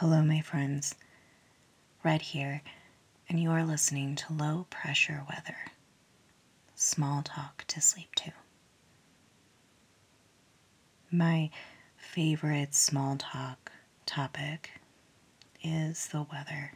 Hello, 0.00 0.22
my 0.22 0.40
friends. 0.40 0.94
Red 2.04 2.22
here, 2.22 2.62
and 3.28 3.40
you 3.42 3.50
are 3.50 3.64
listening 3.64 4.14
to 4.14 4.32
Low 4.32 4.66
Pressure 4.70 5.24
Weather. 5.28 5.56
Small 6.76 7.22
talk 7.24 7.64
to 7.66 7.80
sleep 7.80 8.14
to. 8.14 8.32
My 11.10 11.50
favorite 11.96 12.76
small 12.76 13.16
talk 13.16 13.72
topic 14.06 14.70
is 15.64 16.06
the 16.06 16.24
weather. 16.32 16.74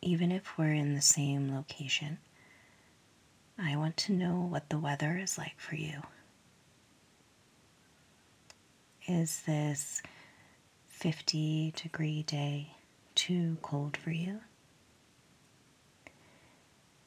Even 0.00 0.32
if 0.32 0.56
we're 0.56 0.72
in 0.72 0.94
the 0.94 1.02
same 1.02 1.54
location, 1.54 2.16
I 3.58 3.76
want 3.76 3.98
to 3.98 4.14
know 4.14 4.36
what 4.40 4.70
the 4.70 4.78
weather 4.78 5.18
is 5.18 5.36
like 5.36 5.60
for 5.60 5.76
you. 5.76 6.00
Is 9.06 9.42
this 9.42 10.00
50 11.04 11.74
degree 11.76 12.22
day 12.22 12.68
too 13.14 13.58
cold 13.60 13.94
for 13.94 14.10
you? 14.10 14.40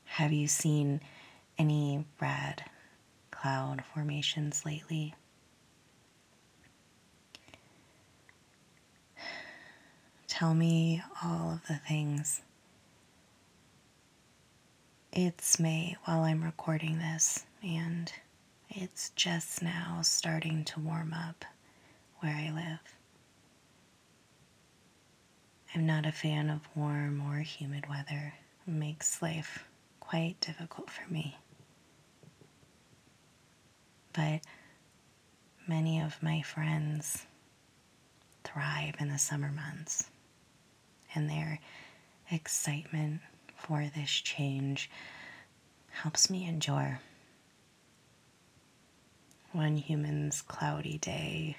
Have 0.06 0.32
you 0.32 0.48
seen 0.48 1.02
any 1.58 2.06
red 2.22 2.64
cloud 3.32 3.84
formations 3.96 4.68
lately? 4.68 5.16
Tell 10.28 10.54
me 10.54 11.02
all 11.24 11.54
of 11.54 11.68
the 11.68 11.78
things. 11.88 12.42
It's 15.12 15.60
May 15.60 15.98
while 16.06 16.20
I'm 16.22 16.44
recording 16.44 17.00
this, 17.00 17.48
and 17.64 18.14
it's 18.70 19.10
just 19.16 19.64
now 19.64 20.02
starting 20.04 20.64
to 20.66 20.80
warm 20.80 21.16
up 21.16 21.46
where 22.20 22.36
I 22.36 22.52
live. 22.52 22.97
I'm 25.76 25.86
not 25.86 26.06
a 26.06 26.12
fan 26.12 26.50
of 26.50 26.62
warm 26.76 27.22
or 27.22 27.40
humid 27.40 27.88
weather. 27.90 28.34
It 28.66 28.72
makes 28.72 29.22
life 29.22 29.68
quite 30.00 30.40
difficult 30.40 30.90
for 30.90 31.12
me. 31.12 31.38
But 34.14 34.42
many 35.68 36.00
of 36.02 36.22
my 36.24 36.42
friends 36.42 37.26
thrive 38.44 38.96
in 39.00 39.10
the 39.10 39.18
summer 39.18 39.52
months, 39.52 40.10
and 41.14 41.30
their 41.30 41.60
excitement 42.32 43.22
for 43.56 43.90
this 43.96 44.10
change 44.10 44.90
helps 45.90 46.30
me 46.30 46.48
endure. 46.48 47.00
One 49.52 49.78
human's 49.78 50.42
cloudy 50.42 50.98
day 50.98 51.58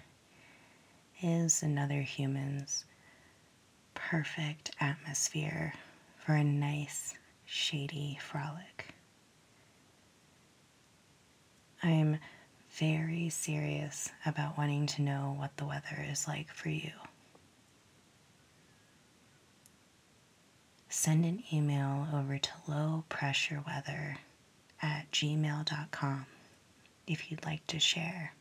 is 1.23 1.63
another 1.63 2.01
human's 2.01 2.85
perfect 3.99 4.71
atmosphere 4.81 5.75
for 6.25 6.35
a 6.35 6.45
nice, 6.45 7.15
shady 7.45 8.19
frolic. 8.21 8.87
I'm 11.83 12.19
very 12.71 13.29
serious 13.29 14.11
about 14.25 14.57
wanting 14.57 14.87
to 14.87 15.03
know 15.03 15.35
what 15.39 15.57
the 15.57 15.67
weather 15.67 16.05
is 16.11 16.29
like 16.29 16.53
for 16.53 16.69
you. 16.69 16.93
Send 20.89 21.25
an 21.25 21.43
email 21.53 22.07
over 22.15 22.39
to 22.39 22.51
lowpressureweather 22.69 24.17
at 24.81 25.11
gmail.com 25.13 26.27
if 27.07 27.31
you'd 27.31 27.45
like 27.45 27.67
to 27.69 27.79
share. 27.79 28.33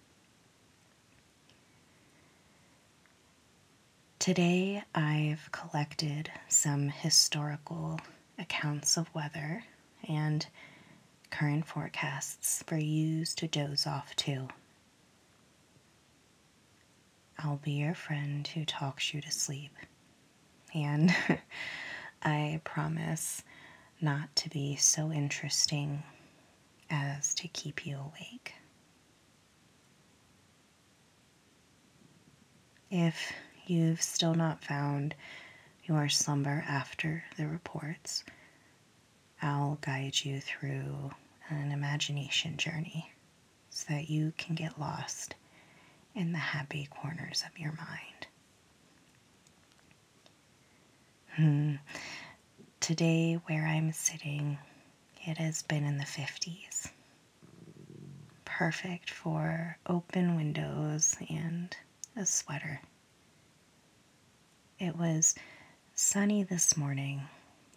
Today 4.20 4.84
I've 4.96 5.48
collected 5.52 6.32
some 6.50 6.90
historical 6.90 8.00
accounts 8.40 8.98
of 8.98 9.14
weather 9.14 9.64
and 10.10 10.46
current 11.30 11.66
forecasts 11.68 12.64
for 12.66 12.78
you 12.78 13.26
to 13.26 13.48
doze 13.48 13.86
off 13.86 14.16
to. 14.18 14.48
I'll 17.38 17.58
be 17.58 17.74
your 17.74 17.94
friend 17.94 18.46
who 18.48 18.66
talks 18.66 19.14
you 19.14 19.22
to 19.22 19.32
sleep. 19.32 19.72
And 20.74 21.16
I 22.24 22.60
promise 22.64 23.44
not 24.02 24.36
to 24.38 24.50
be 24.50 24.76
so 24.78 25.12
interesting 25.12 26.02
as 26.90 27.36
to 27.36 27.48
keep 27.48 27.86
you 27.86 27.98
awake. 27.98 28.56
If 32.90 33.32
you've 33.70 34.02
still 34.02 34.34
not 34.34 34.64
found 34.64 35.16
your 35.86 36.10
slumber 36.10 36.64
after 36.68 37.24
the 37.38 37.48
reports, 37.48 38.24
I'll 39.42 39.78
guide 39.82 40.24
you 40.24 40.42
through 40.42 41.12
an 41.50 41.72
imagination 41.72 42.58
journey 42.58 43.12
so 43.70 43.86
that 43.90 44.10
you 44.10 44.34
can 44.38 44.56
get 44.56 44.80
lost 44.80 45.36
in 46.16 46.32
the 46.32 46.38
happy 46.38 46.88
corners 46.90 47.44
of 47.46 47.58
your 47.60 47.74
mind. 47.74 48.28
Hmm. 51.36 51.76
Today, 52.80 53.36
where 53.46 53.66
I'm 53.68 53.92
sitting, 53.92 54.58
it 55.26 55.38
has 55.38 55.62
been 55.64 55.84
in 55.84 55.98
the 55.98 56.06
50s. 56.06 56.90
Perfect 58.46 59.10
for 59.12 59.78
open 59.86 60.36
windows 60.36 61.16
and 61.30 61.76
a 62.16 62.26
sweater. 62.26 62.82
It 64.80 64.96
was 64.96 65.34
sunny 65.96 66.44
this 66.44 66.78
morning, 66.78 67.22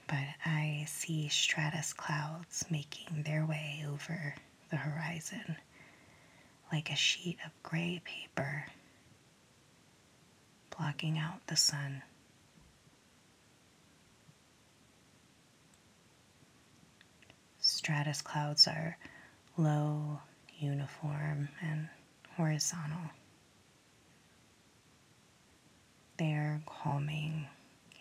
but 0.07 0.19
I 0.45 0.85
see 0.87 1.29
stratus 1.29 1.95
clouds 1.95 2.67
making 2.71 3.23
their 3.23 3.47
way 3.47 3.87
over 3.89 4.35
the 4.71 4.77
horizon 4.77 5.57
like 6.71 6.91
a 6.91 6.97
sheet 6.97 7.39
of 7.45 7.53
gray 7.63 8.03
paper, 8.05 8.67
blocking 10.77 11.17
out 11.19 11.47
the 11.47 11.57
sun. 11.57 12.03
Stratus 17.61 18.21
clouds 18.21 18.67
are 18.69 18.99
low, 19.57 20.21
uniform, 20.59 21.49
and 21.63 21.89
horizontal. 22.37 23.11
They 26.21 26.35
are 26.35 26.61
calming 26.67 27.49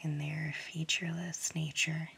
in 0.02 0.18
their 0.18 0.54
featureless 0.54 1.56
nature. 1.56 2.10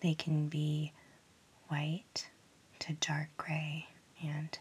They 0.00 0.14
can 0.14 0.48
be 0.48 0.92
white 1.68 2.28
to 2.80 2.94
dark 2.94 3.28
gray, 3.36 3.86
and 4.24 4.58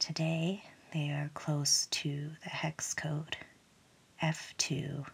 today 0.00 0.64
they 0.92 1.10
are 1.10 1.30
close 1.34 1.86
to 1.92 2.32
the 2.42 2.50
hex 2.50 2.94
code 2.94 3.36
F2, 4.20 5.06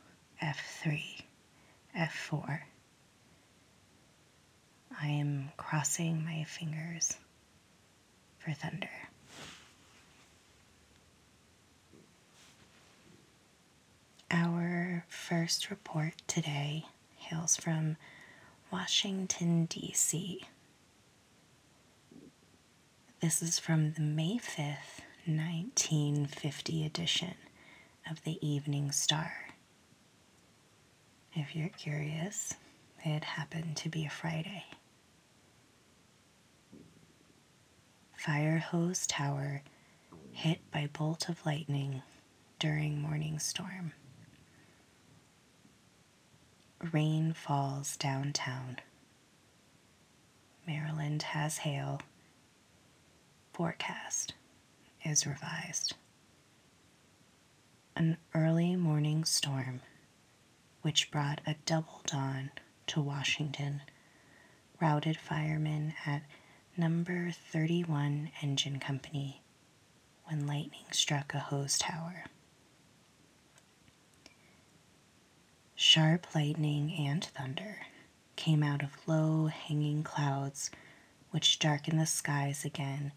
F3, 0.42 1.02
F4. 1.94 2.60
I 4.98 5.06
am 5.06 5.52
crossing 5.58 6.24
my 6.24 6.44
fingers 6.44 7.14
for 8.38 8.52
thunder. 8.54 9.07
Our 14.30 15.04
first 15.08 15.70
report 15.70 16.12
today 16.26 16.84
hails 17.16 17.56
from 17.56 17.96
Washington, 18.70 19.64
D.C. 19.64 20.44
This 23.22 23.40
is 23.40 23.58
from 23.58 23.92
the 23.92 24.02
May 24.02 24.36
5th, 24.38 25.00
1950 25.24 26.84
edition 26.84 27.34
of 28.10 28.22
the 28.24 28.38
Evening 28.46 28.92
Star. 28.92 29.32
If 31.32 31.56
you're 31.56 31.70
curious, 31.70 32.52
it 33.04 33.24
happened 33.24 33.76
to 33.78 33.88
be 33.88 34.04
a 34.04 34.10
Friday. 34.10 34.64
Fire 38.14 38.58
hose 38.58 39.06
tower 39.06 39.62
hit 40.32 40.58
by 40.70 40.88
bolt 40.92 41.30
of 41.30 41.46
lightning 41.46 42.02
during 42.58 43.00
morning 43.00 43.38
storm. 43.38 43.92
Rain 46.80 47.32
falls 47.32 47.96
downtown. 47.96 48.78
Maryland 50.66 51.22
has 51.22 51.58
hail. 51.58 52.00
Forecast 53.52 54.34
is 55.04 55.26
revised. 55.26 55.94
An 57.96 58.16
early 58.34 58.76
morning 58.76 59.24
storm, 59.24 59.80
which 60.82 61.10
brought 61.10 61.40
a 61.46 61.56
double 61.66 62.00
dawn 62.06 62.50
to 62.86 63.00
Washington, 63.00 63.82
routed 64.80 65.16
firemen 65.16 65.94
at 66.06 66.22
number 66.76 67.30
31 67.30 68.30
Engine 68.40 68.78
Company 68.78 69.42
when 70.26 70.46
lightning 70.46 70.86
struck 70.92 71.34
a 71.34 71.40
hose 71.40 71.78
tower. 71.78 72.24
Sharp 75.80 76.34
lightning 76.34 76.92
and 76.92 77.24
thunder 77.24 77.86
came 78.34 78.64
out 78.64 78.82
of 78.82 78.98
low 79.06 79.46
hanging 79.46 80.02
clouds, 80.02 80.72
which 81.30 81.60
darkened 81.60 82.00
the 82.00 82.04
skies 82.06 82.64
again 82.64 83.12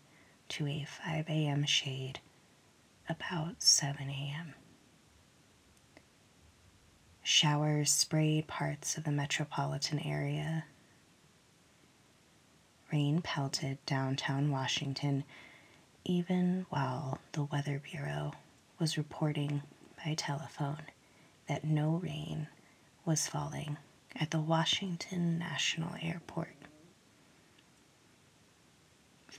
to 0.49 0.67
a 0.67 0.83
5 0.85 1.27
a.m. 1.27 1.65
shade 1.65 2.19
about 3.09 3.63
7 3.63 4.07
a.m. 4.07 4.53
Showers 7.23 7.91
sprayed 7.91 8.45
parts 8.45 8.95
of 8.95 9.05
the 9.05 9.11
metropolitan 9.11 9.97
area. 9.97 10.65
Rain 12.93 13.23
pelted 13.23 13.83
downtown 13.87 14.51
Washington 14.51 15.23
even 16.03 16.67
while 16.69 17.17
the 17.31 17.43
Weather 17.43 17.79
Bureau 17.79 18.33
was 18.77 18.99
reporting 18.99 19.63
by 20.05 20.13
telephone 20.13 20.83
that 21.47 21.63
no 21.63 21.91
rain 22.03 22.47
was 23.05 23.27
falling 23.27 23.77
at 24.15 24.31
the 24.31 24.39
Washington 24.39 25.37
National 25.39 25.95
Airport. 26.01 26.55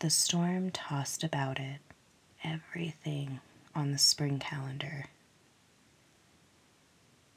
The 0.01 0.11
storm 0.11 0.71
tossed 0.71 1.23
about 1.23 1.61
it 1.61 1.81
everything 2.45 3.41
on 3.75 3.93
the 3.93 3.99
spring 3.99 4.39
calendar. 4.39 5.07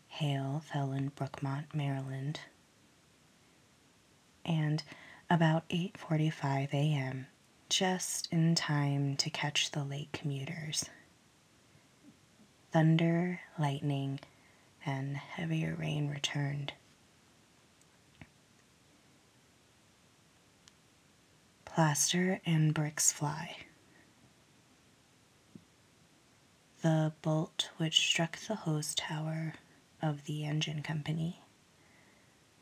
Hail 0.07 0.63
fell 0.71 0.91
in 0.93 1.11
Brookmont, 1.11 1.73
Maryland, 1.73 2.39
and 4.43 4.81
about 5.29 5.67
8:45 5.69 6.73
a.m., 6.73 7.27
just 7.69 8.31
in 8.31 8.55
time 8.55 9.17
to 9.17 9.29
catch 9.29 9.71
the 9.71 9.83
late 9.83 10.11
commuters. 10.13 10.89
Thunder, 12.71 13.41
lightning, 13.59 14.19
and 14.85 15.17
heavier 15.17 15.75
rain 15.75 16.09
returned. 16.09 16.73
Plaster 21.65 22.39
and 22.45 22.73
bricks 22.73 23.11
fly. 23.11 23.57
The 26.81 27.13
bolt 27.21 27.69
which 27.77 27.99
struck 27.99 28.37
the 28.37 28.55
hose 28.55 28.95
tower 28.95 29.55
of 30.01 30.25
the 30.25 30.45
engine 30.45 30.81
company, 30.83 31.41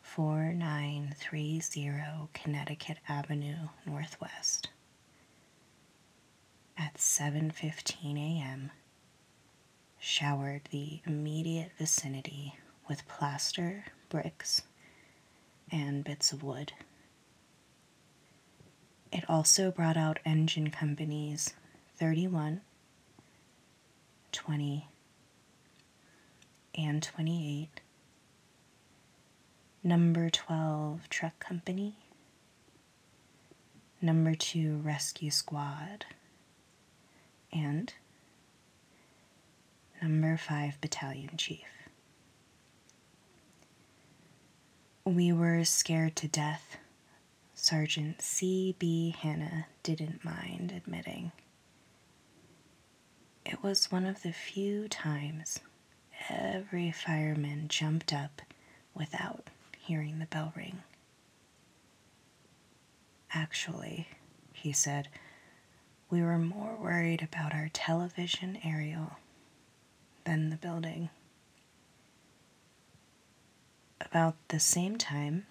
4930 0.01 2.29
Connecticut 2.33 2.97
Avenue 3.07 3.67
Northwest, 3.85 4.69
at 6.77 6.95
7:15 6.95 8.17
a.m. 8.17 8.71
showered 10.03 10.61
the 10.69 10.99
immediate 11.05 11.71
vicinity 11.77 12.53
with 12.89 13.07
plaster, 13.07 13.85
bricks, 14.09 14.63
and 15.71 16.03
bits 16.03 16.33
of 16.33 16.43
wood. 16.43 16.73
It 19.13 19.23
also 19.29 19.71
brought 19.71 19.95
out 19.95 20.19
engine 20.25 20.71
companies 20.71 21.53
31, 21.95 22.59
20, 24.33 24.87
and 26.75 27.01
28, 27.01 27.79
number 29.85 30.29
12 30.29 31.07
truck 31.07 31.39
company, 31.39 31.95
number 34.01 34.35
2 34.35 34.81
rescue 34.83 35.31
squad, 35.31 36.05
and 37.53 37.93
number 40.03 40.35
5 40.35 40.81
battalion 40.81 41.37
chief. 41.37 41.65
We 45.05 45.31
were 45.31 45.63
scared 45.63 46.17
to 46.17 46.27
death, 46.27 46.75
Sergeant 47.55 48.21
C.B. 48.21 49.15
Hanna 49.17 49.67
didn't 49.81 50.25
mind 50.25 50.73
admitting. 50.75 51.31
It 53.45 53.63
was 53.63 53.93
one 53.93 54.05
of 54.05 54.23
the 54.23 54.33
few 54.33 54.89
times 54.89 55.61
every 56.29 56.91
fireman 56.91 57.69
jumped 57.69 58.11
up 58.11 58.41
without 58.93 59.47
hearing 59.77 60.19
the 60.19 60.25
bell 60.25 60.51
ring. 60.53 60.83
Actually, 63.33 64.09
he 64.51 64.73
said, 64.73 65.07
we 66.09 66.21
were 66.21 66.37
more 66.37 66.75
worried 66.75 67.21
about 67.23 67.53
our 67.53 67.69
television 67.71 68.57
aerial 68.65 69.13
than 70.25 70.49
the 70.49 70.57
building. 70.57 71.09
About 74.01 74.35
the 74.49 74.59
same 74.59 74.97
time, 74.97 75.45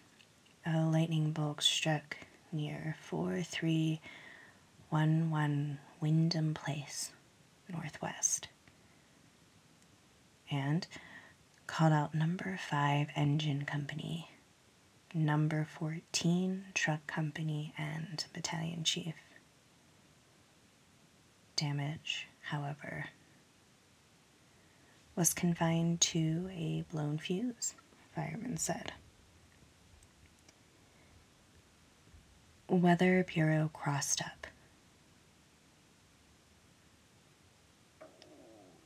a 0.64 0.84
lightning 0.84 1.32
bolt 1.32 1.62
struck 1.62 2.16
near 2.52 2.94
4311 3.00 5.78
Windom 6.00 6.54
Place, 6.54 7.10
Northwest, 7.68 8.48
and 10.50 10.86
called 11.66 11.92
out 11.92 12.14
number 12.14 12.58
5 12.68 13.08
engine 13.16 13.64
company, 13.64 14.30
number 15.14 15.66
14 15.78 16.64
truck 16.74 17.06
company, 17.06 17.72
and 17.78 18.24
battalion 18.32 18.84
chief. 18.84 19.14
Damage, 21.56 22.28
however, 22.42 23.06
was 25.14 25.34
confined 25.34 26.00
to 26.00 26.48
a 26.52 26.84
blown 26.90 27.18
fuse, 27.18 27.74
firemen 28.14 28.56
said. 28.56 28.92
Weather 32.68 33.22
Bureau 33.24 33.70
crossed 33.72 34.22
up. 34.22 34.46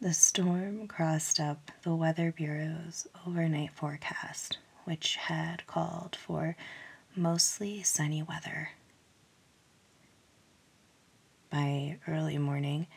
The 0.01 0.13
storm 0.13 0.89
crossed 0.89 1.41
up 1.41 1.71
the 1.83 1.95
Weather 1.95 2.33
Bureau's 2.33 3.07
overnight 3.27 3.73
forecast, 3.73 4.59
which 4.85 5.17
had 5.17 5.67
called 5.67 6.17
for 6.17 6.57
mostly 7.15 7.83
sunny 7.83 8.23
weather. 8.23 8.71
By 11.49 11.99
early 12.07 12.39
morning, 12.39 12.89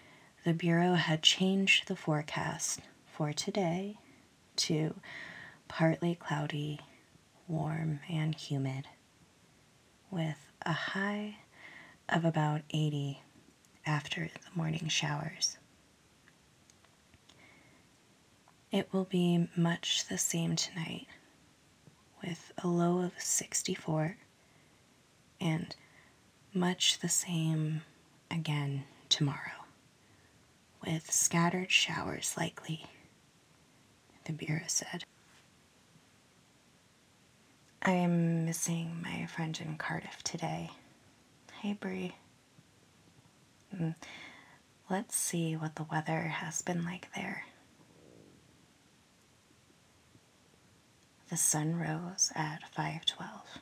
the 0.44 0.54
Bureau 0.54 0.96
had 0.96 1.22
changed 1.22 1.88
the 1.88 1.96
forecast 1.96 2.82
for 3.20 3.34
today 3.34 3.98
to 4.56 4.96
partly 5.68 6.16
cloudy, 6.16 6.80
warm, 7.50 8.00
and 8.10 8.34
humid, 8.34 8.88
with 10.10 10.38
a 10.62 10.72
high 10.72 11.36
of 12.08 12.24
about 12.24 12.62
80 12.70 13.22
after 13.86 14.30
the 14.34 14.58
morning 14.58 14.88
showers. 14.88 15.58
It 18.72 18.88
will 18.94 19.04
be 19.04 19.50
much 19.54 20.08
the 20.08 20.18
same 20.18 20.56
tonight, 20.56 21.08
with 22.26 22.54
a 22.64 22.70
low 22.70 23.00
of 23.02 23.12
64 23.20 24.16
and 25.42 25.76
much 26.54 27.00
the 27.00 27.10
same 27.10 27.82
again 28.32 28.86
tomorrow, 29.10 29.66
with 30.86 31.12
scattered 31.12 31.70
showers 31.70 32.36
likely, 32.38 32.86
the 34.38 34.64
said. 34.68 35.04
I 37.82 37.92
am 37.92 38.46
missing 38.46 39.02
my 39.02 39.26
friend 39.26 39.60
in 39.64 39.78
Cardiff 39.78 40.22
today. 40.24 40.72
Hey, 41.62 41.74
Bree. 41.74 42.16
Mm, 43.76 43.96
let's 44.90 45.16
see 45.16 45.56
what 45.56 45.76
the 45.76 45.84
weather 45.84 46.22
has 46.24 46.62
been 46.62 46.84
like 46.86 47.08
there. 47.16 47.46
The 51.30 51.38
sun 51.38 51.76
rose 51.76 52.32
at 52.36 52.62
5:12 52.76 53.60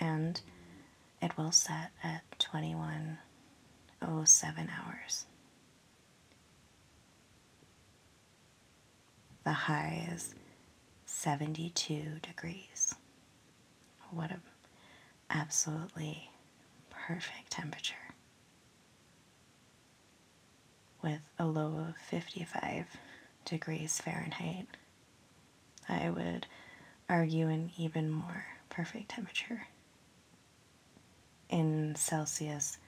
and 0.00 0.40
it 1.22 1.36
will 1.36 1.52
set 1.52 1.90
at 2.02 2.22
21:07 2.38 3.18
hours. 4.70 5.26
The 9.46 9.52
high 9.52 10.08
is 10.12 10.34
72 11.04 12.18
degrees. 12.20 12.96
What 14.10 14.32
an 14.32 14.42
absolutely 15.30 16.30
perfect 16.90 17.52
temperature. 17.52 17.94
With 21.00 21.20
a 21.38 21.46
low 21.46 21.90
of 21.90 21.96
55 21.96 22.86
degrees 23.44 24.00
Fahrenheit, 24.00 24.66
I 25.88 26.10
would 26.10 26.48
argue 27.08 27.46
an 27.46 27.70
even 27.78 28.10
more 28.10 28.46
perfect 28.68 29.10
temperature. 29.10 29.68
In 31.48 31.94
Celsius, 31.94 32.78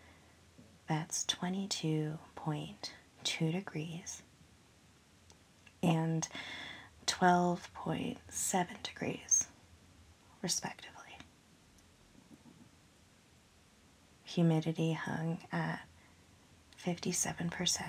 that's 0.89 1.25
22.2 1.27 3.53
degrees 3.53 4.23
and 5.83 6.27
12.7 7.07 8.83
degrees, 8.83 9.47
respectively. 10.43 10.95
Humidity 14.25 14.93
hung 14.93 15.39
at 15.51 15.81
57%, 16.85 17.83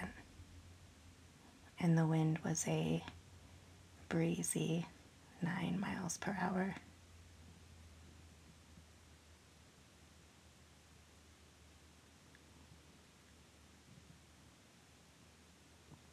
and 1.79 1.97
the 1.97 2.05
wind 2.07 2.39
was 2.43 2.65
a 2.67 3.03
breezy 4.07 4.85
9 5.41 5.79
miles 5.79 6.17
per 6.17 6.37
hour. 6.41 6.75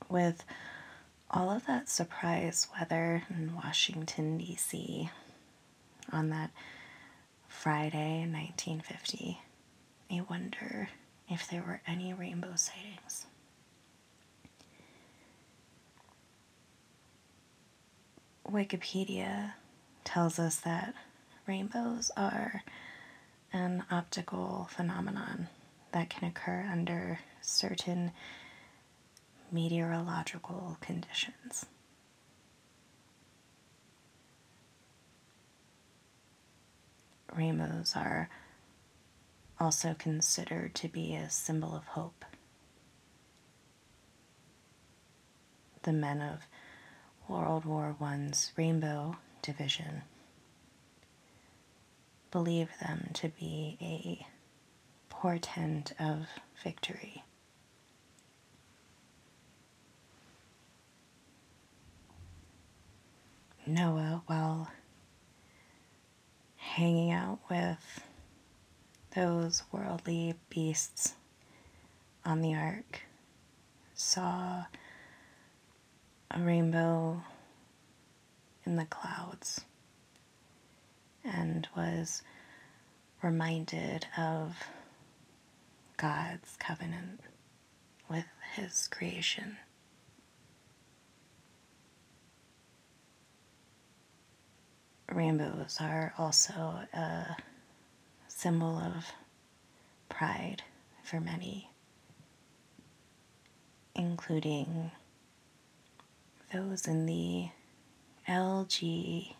With 0.08 0.44
all 1.30 1.50
of 1.50 1.66
that 1.66 1.88
surprise 1.88 2.68
weather 2.78 3.22
in 3.30 3.54
Washington, 3.54 4.38
D.C. 4.38 5.10
on 6.12 6.30
that 6.30 6.50
Friday 7.48 8.22
in 8.22 8.32
1950, 8.32 9.40
I 10.10 10.20
wonder 10.30 10.88
if 11.28 11.48
there 11.48 11.62
were 11.62 11.80
any 11.86 12.12
rainbow 12.12 12.54
sightings. 12.54 13.26
Wikipedia 18.48 19.54
tells 20.04 20.38
us 20.38 20.56
that 20.58 20.94
rainbows 21.46 22.10
are 22.16 22.62
an 23.52 23.84
optical 23.90 24.68
phenomenon 24.70 25.48
that 25.92 26.10
can 26.10 26.28
occur 26.28 26.68
under 26.70 27.18
certain 27.40 28.12
meteorological 29.50 30.76
conditions. 30.80 31.66
Rainbows 37.34 37.94
are 37.94 38.28
also 39.60 39.94
considered 39.94 40.74
to 40.76 40.88
be 40.88 41.14
a 41.14 41.28
symbol 41.30 41.74
of 41.74 41.84
hope. 41.84 42.24
The 45.82 45.92
men 45.92 46.20
of 46.20 46.40
World 47.28 47.64
War 47.64 47.94
I's 48.00 48.52
Rainbow 48.56 49.16
Division 49.42 50.02
believe 52.30 52.70
them 52.80 53.10
to 53.14 53.28
be 53.28 53.76
a 53.80 54.26
portent 55.08 55.92
of 55.98 56.26
victory. 56.62 57.22
Noah, 63.66 64.22
while 64.26 64.70
hanging 66.56 67.10
out 67.10 67.40
with 67.50 68.04
those 69.14 69.64
worldly 69.72 70.34
beasts 70.48 71.14
on 72.24 72.42
the 72.42 72.54
ark, 72.54 73.02
saw 73.94 74.66
a 76.30 76.40
rainbow 76.40 77.22
in 78.64 78.76
the 78.76 78.84
clouds 78.84 79.62
and 81.24 81.66
was 81.76 82.22
reminded 83.22 84.06
of 84.16 84.56
God's 85.96 86.56
covenant 86.58 87.20
with 88.08 88.26
his 88.54 88.86
creation. 88.86 89.56
Rainbows 95.12 95.78
are 95.80 96.12
also 96.18 96.52
a 96.92 97.36
symbol 98.28 98.76
of 98.78 99.06
pride 100.08 100.62
for 101.02 101.20
many, 101.20 101.70
including 103.94 104.90
those 106.52 106.86
in 106.86 107.06
the 107.06 107.48
LGBTQIA 108.28 109.30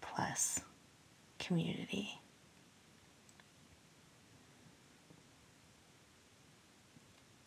plus 0.00 0.60
community. 1.38 2.20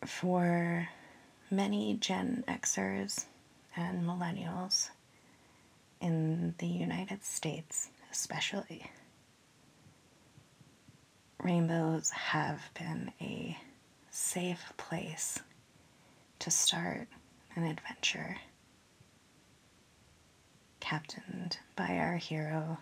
For 0.06 0.88
many 1.50 1.94
Gen 1.94 2.44
Xers 2.48 3.26
and 3.76 4.04
millennials 4.04 4.90
in 6.00 6.54
the 6.58 6.66
United 6.66 7.24
States, 7.24 7.90
especially, 8.12 8.90
rainbows 11.42 12.10
have 12.10 12.60
been 12.78 13.12
a 13.20 13.56
safe 14.10 14.72
place 14.76 15.40
to 16.38 16.50
start 16.50 17.08
an 17.56 17.64
adventure, 17.64 18.36
captained 20.80 21.58
by 21.76 21.96
our 21.98 22.16
hero, 22.16 22.78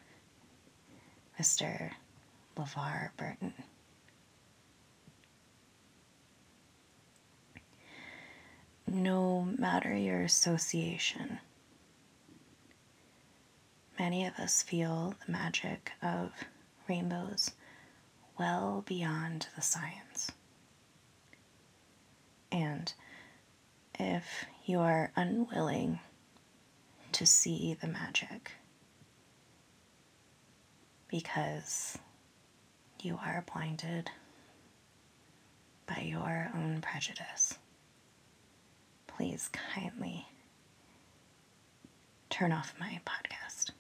Mr. 1.41 1.91
LeVar 2.57 3.11
Burton. 3.17 3.55
No 8.95 9.49
matter 9.57 9.97
your 9.97 10.21
association, 10.21 11.39
many 13.99 14.27
of 14.27 14.35
us 14.39 14.63
feel 14.63 15.15
the 15.25 15.33
magic 15.33 15.93
of 16.03 16.31
rainbows 16.87 17.53
well 18.39 18.85
beyond 18.87 19.47
the 19.57 19.63
science. 19.63 20.31
And 22.51 22.93
if 23.99 24.45
you 24.67 24.79
are 24.81 25.11
unwilling 25.17 26.01
to 27.13 27.25
see 27.25 27.73
the 27.73 27.89
magic 27.89 28.53
because 31.09 31.97
you 33.01 33.19
are 33.25 33.43
blinded 33.51 34.11
by 35.87 36.03
your 36.03 36.51
own 36.55 36.83
prejudice, 36.83 37.57
please 39.23 39.49
kindly 39.53 40.27
turn 42.29 42.51
off 42.51 42.75
my 42.81 43.01
podcast. 43.07 43.71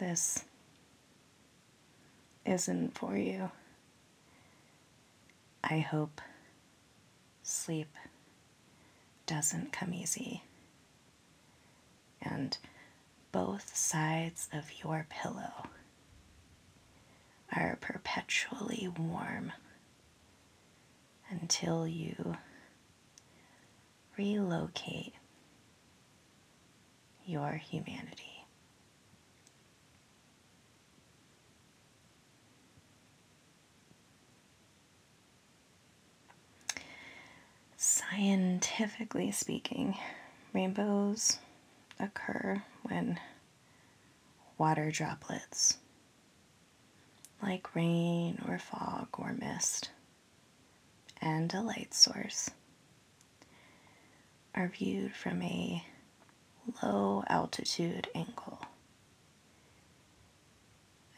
This 0.00 0.42
isn't 2.44 2.98
for 2.98 3.16
you. 3.16 3.52
I 5.62 5.78
hope 5.78 6.20
sleep 7.44 7.94
doesn't 9.26 9.72
come 9.72 9.94
easy. 9.94 10.42
And 12.20 12.58
both 13.30 13.76
sides 13.76 14.48
of 14.52 14.72
your 14.82 15.06
pillow 15.08 15.68
are 17.54 17.78
perpetually 17.80 18.92
warm 18.98 19.52
until 21.30 21.86
you 21.86 22.34
relocate 24.22 25.14
your 27.26 27.54
humanity. 27.54 28.46
Scientifically 37.76 39.32
speaking, 39.32 39.98
rainbows 40.52 41.38
occur 41.98 42.62
when 42.84 43.18
water 44.56 44.92
droplets, 44.92 45.78
like 47.42 47.74
rain 47.74 48.40
or 48.46 48.56
fog 48.60 49.08
or 49.14 49.32
mist, 49.32 49.90
and 51.20 51.52
a 51.52 51.60
light 51.60 51.92
source, 51.92 52.50
are 54.54 54.68
viewed 54.68 55.14
from 55.14 55.42
a 55.42 55.84
low 56.82 57.24
altitude 57.28 58.08
angle. 58.14 58.60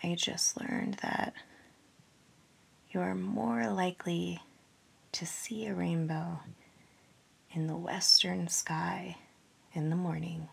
I 0.02 0.14
just 0.14 0.60
learned 0.60 0.98
that 1.02 1.34
you 2.90 3.00
are 3.00 3.14
more 3.14 3.68
likely 3.68 4.40
to 5.12 5.26
see 5.26 5.66
a 5.66 5.74
rainbow 5.74 6.40
in 7.52 7.66
the 7.66 7.76
western 7.76 8.48
sky 8.48 9.16
in 9.72 9.90
the 9.90 9.96
morning 9.96 10.48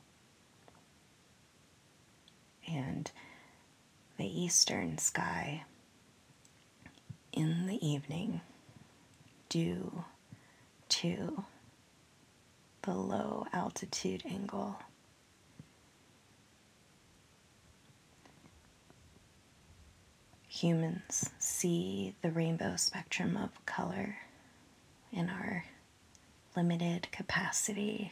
and 2.68 3.12
the 4.18 4.26
eastern 4.26 4.98
sky 4.98 5.64
in 7.34 7.68
the 7.68 7.86
evening 7.86 8.42
due 9.50 10.06
to 10.90 11.44
the 12.84 12.94
low 12.94 13.46
altitude 13.54 14.24
angle. 14.26 14.78
Humans 20.48 21.30
see 21.40 22.16
the 22.22 22.32
rainbow 22.32 22.76
spectrum 22.76 23.38
of 23.38 23.66
color 23.66 24.18
in 25.12 25.30
our 25.30 25.66
limited 26.56 27.08
capacity 27.12 28.12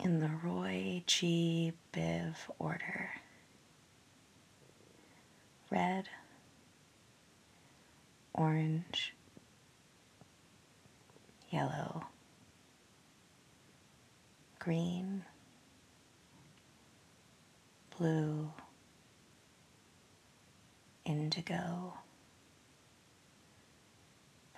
in 0.00 0.20
the 0.20 0.30
Roy 0.42 1.02
G. 1.06 1.72
Biv 1.92 2.34
order 2.58 3.10
red, 5.70 6.08
orange, 8.32 9.14
yellow, 11.50 12.04
green, 14.58 15.24
blue, 17.96 18.52
indigo, 21.04 21.94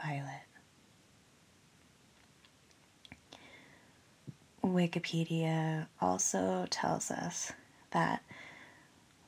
violet. 0.02 0.26
Wikipedia 4.64 5.86
also 6.00 6.66
tells 6.70 7.10
us 7.10 7.52
that 7.92 8.22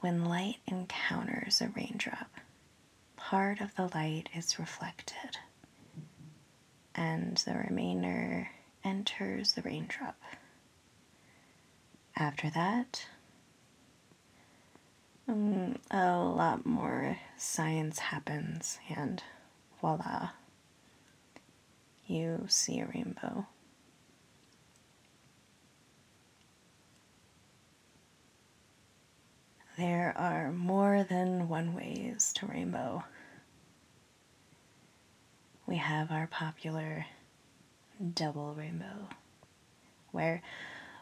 when 0.01 0.25
light 0.25 0.57
encounters 0.67 1.61
a 1.61 1.69
raindrop, 1.69 2.31
part 3.17 3.61
of 3.61 3.75
the 3.77 3.89
light 3.95 4.29
is 4.35 4.59
reflected 4.59 5.39
and 6.95 7.37
the 7.39 7.55
remainder 7.55 8.51
enters 8.85 9.53
the 9.53 9.63
raindrop. 9.63 10.21
After 12.17 12.51
that, 12.51 13.07
um, 15.29 15.77
a 15.91 16.19
lot 16.19 16.67
more 16.67 17.19
science 17.37 17.99
happens, 17.99 18.79
and 18.89 19.23
voila, 19.81 20.31
you 22.07 22.47
see 22.49 22.81
a 22.81 22.87
rainbow. 22.87 23.47
There 29.79 30.13
are 30.19 30.53
more 30.53 31.03
than 31.09 31.49
one 31.49 31.75
ways 31.75 32.33
to 32.37 32.47
rainbow. 32.47 33.05
We 35.67 35.77
have 35.77 36.11
our 36.11 36.27
popular 36.27 37.07
double 38.15 38.55
rainbow, 38.55 39.09
where 40.11 40.43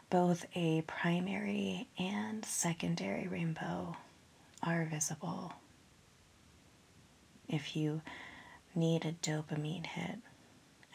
both 0.09 0.45
a 0.55 0.81
primary 0.83 1.87
and 1.97 2.45
secondary 2.45 3.27
rainbow 3.27 3.97
are 4.61 4.85
visible. 4.85 5.53
If 7.47 7.75
you 7.75 8.01
need 8.75 9.05
a 9.05 9.13
dopamine 9.13 9.85
hit, 9.85 10.19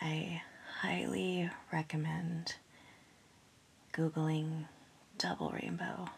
I 0.00 0.42
highly 0.80 1.50
recommend 1.72 2.54
Googling 3.92 4.66
double 5.18 5.50
rainbow 5.50 6.08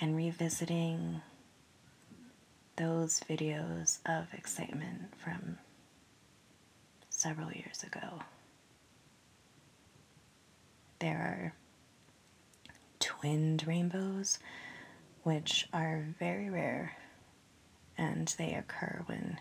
and 0.00 0.16
revisiting 0.16 1.20
those 2.76 3.20
videos 3.20 3.98
of 4.06 4.32
excitement 4.34 5.12
from 5.22 5.58
several 7.24 7.50
years 7.52 7.82
ago. 7.82 8.20
There 10.98 11.16
are 11.16 11.54
twinned 13.00 13.66
rainbows, 13.66 14.38
which 15.22 15.66
are 15.72 16.04
very 16.18 16.50
rare, 16.50 16.98
and 17.96 18.28
they 18.36 18.52
occur 18.52 19.04
when 19.06 19.40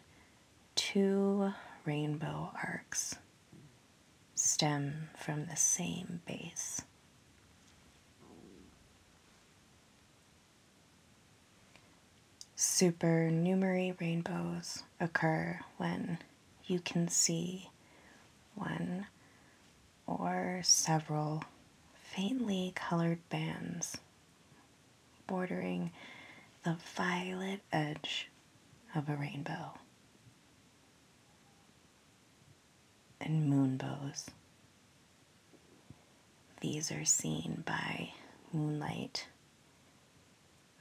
two 0.76 1.52
rainbow 1.84 2.52
arcs 2.64 3.16
stem 4.34 5.10
from 5.18 5.48
the 5.48 5.58
same 5.58 6.22
base. 6.26 6.84
Supernumerary 12.56 13.94
rainbows 14.00 14.84
occur 15.02 15.60
when 15.76 16.20
you 16.66 16.80
can 16.80 17.10
see 17.10 17.68
one 18.56 19.08
or 20.06 20.62
several 20.64 21.44
faintly 21.96 22.72
colored 22.76 23.20
bands 23.30 23.98
bordering 25.28 25.92
the 26.64 26.78
violet 26.96 27.62
edge 27.72 28.30
of 28.96 29.10
a 29.10 29.16
rainbow. 29.16 29.74
And 33.20 33.52
moonbows. 33.52 34.26
These 36.62 36.92
are 36.92 37.06
seen 37.06 37.64
by 37.66 38.12
moonlight. 38.52 39.28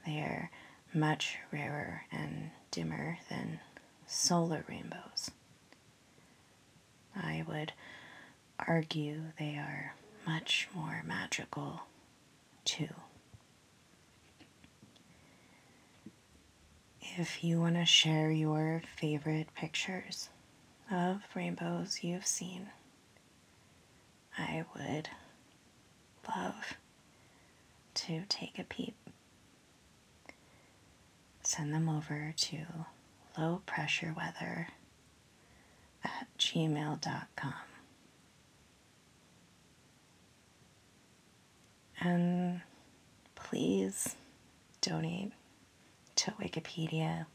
They 0.05 0.17
are 0.19 0.51
much 0.93 1.37
rarer 1.51 2.03
and 2.11 2.51
dimmer 2.71 3.17
than 3.29 3.59
solar 4.05 4.63
rainbows. 4.67 5.31
I 7.45 7.51
would 7.51 7.73
argue 8.59 9.21
they 9.37 9.55
are 9.55 9.95
much 10.25 10.67
more 10.73 11.01
magical 11.05 11.81
too. 12.63 12.89
If 17.01 17.43
you 17.43 17.59
want 17.59 17.75
to 17.75 17.85
share 17.85 18.31
your 18.31 18.81
favorite 18.95 19.53
pictures 19.55 20.29
of 20.89 21.21
rainbows 21.35 22.03
you've 22.03 22.25
seen, 22.25 22.69
I 24.37 24.63
would 24.75 25.09
love 26.35 26.77
to 27.95 28.23
take 28.29 28.57
a 28.57 28.63
peep 28.63 28.95
send 31.43 31.73
them 31.73 31.89
over 31.89 32.33
to 32.37 32.65
low 33.37 33.61
pressure 33.65 34.13
weather 34.15 34.69
at 36.03 36.27
gmail.com. 36.37 37.53
And 41.99 42.61
please 43.35 44.15
donate 44.81 45.31
to 46.15 46.31
Wikipedia, 46.31 47.25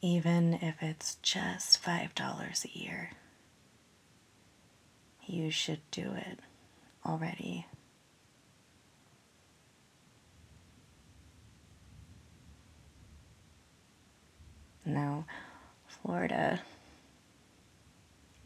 even 0.00 0.54
if 0.54 0.82
it's 0.82 1.16
just 1.16 1.82
$5 1.82 2.64
a 2.64 2.78
year. 2.78 3.10
You 5.26 5.50
should 5.50 5.80
do 5.90 6.12
it 6.16 6.38
already. 7.04 7.66
Now, 14.84 15.26
Florida 16.06 16.60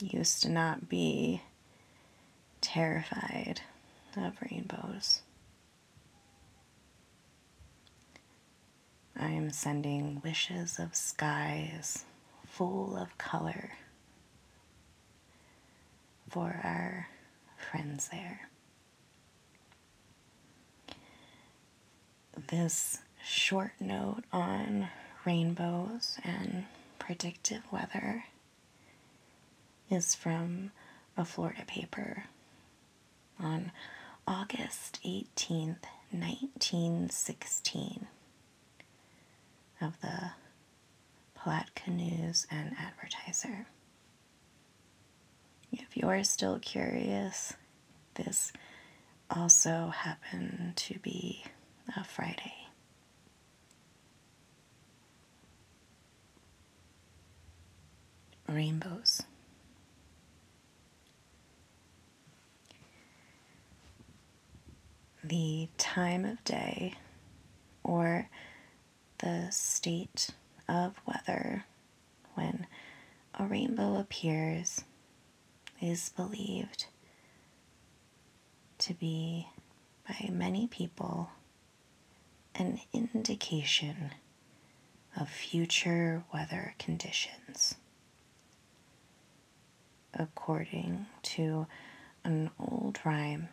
used 0.00 0.42
to 0.42 0.48
not 0.48 0.88
be 0.88 1.42
terrified 2.62 3.60
of 4.16 4.32
rainbows. 4.50 5.20
I 9.14 9.28
am 9.28 9.50
sending 9.50 10.22
wishes 10.24 10.78
of 10.78 10.96
skies 10.96 12.06
full 12.46 12.96
of 12.96 13.18
color 13.18 13.72
for 16.30 16.58
our 16.64 17.08
friends 17.58 18.08
there. 18.08 18.48
This 22.48 23.00
short 23.22 23.72
note 23.78 24.24
on 24.32 24.88
rainbows 25.26 26.16
and 26.24 26.64
predictive 27.10 27.64
weather 27.72 28.22
is 29.90 30.14
from 30.14 30.70
a 31.16 31.24
Florida 31.24 31.64
paper 31.66 32.22
on 33.36 33.72
August 34.28 35.00
18th, 35.04 35.82
1916, 36.12 38.06
of 39.80 40.00
the 40.00 40.30
Palatka 41.34 41.90
News 41.90 42.46
and 42.48 42.76
Advertiser. 42.78 43.66
If 45.72 45.96
you're 45.96 46.22
still 46.22 46.60
curious, 46.60 47.54
this 48.14 48.52
also 49.28 49.88
happened 49.88 50.74
to 50.76 51.00
be 51.00 51.42
a 51.96 52.04
Friday. 52.04 52.59
Rainbows. 58.50 59.22
The 65.22 65.68
time 65.78 66.24
of 66.24 66.42
day 66.44 66.94
or 67.82 68.28
the 69.18 69.48
state 69.50 70.30
of 70.68 70.94
weather 71.06 71.64
when 72.34 72.66
a 73.34 73.44
rainbow 73.44 73.96
appears 73.96 74.84
is 75.80 76.10
believed 76.10 76.86
to 78.78 78.94
be 78.94 79.48
by 80.08 80.30
many 80.30 80.66
people 80.66 81.30
an 82.54 82.80
indication 82.92 84.12
of 85.18 85.28
future 85.28 86.24
weather 86.32 86.74
conditions. 86.78 87.76
According 90.14 91.06
to 91.22 91.66
an 92.24 92.50
old 92.58 92.98
rhyme, 93.04 93.48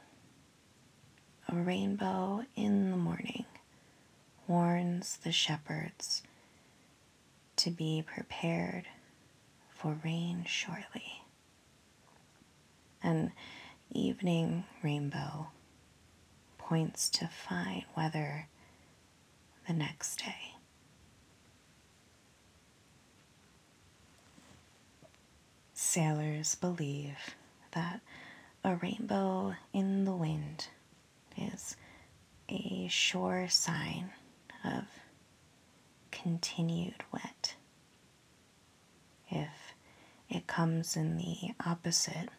a 1.48 1.56
rainbow 1.56 2.44
in 2.56 2.92
the 2.92 2.98
morning 2.98 3.46
warns 4.48 5.18
the 5.18 5.32
shepherds 5.32 6.24
to 7.58 7.70
be 7.72 8.04
prepared 8.06 8.86
for 9.70 9.98
rain 10.04 10.44
shortly. 10.46 11.24
An 13.04 13.32
evening 13.92 14.66
rainbow 14.84 15.48
points 16.58 17.10
to 17.12 17.28
fine 17.28 17.86
weather 17.96 18.48
the 19.68 19.74
next 19.74 20.20
day. 20.20 20.57
Sailors 25.98 26.54
believe 26.54 27.18
that 27.72 28.02
a 28.64 28.76
rainbow 28.76 29.56
in 29.74 30.06
the 30.06 30.16
wind 30.16 30.68
is 31.36 31.76
a 32.48 32.88
sure 32.88 33.48
sign 33.50 34.12
of 34.64 34.84
continued 36.12 37.04
wet. 37.12 37.56
If 39.32 39.74
it 40.30 40.46
comes 40.46 40.96
in 40.96 41.18
the 41.18 41.56
opposite 41.66 42.30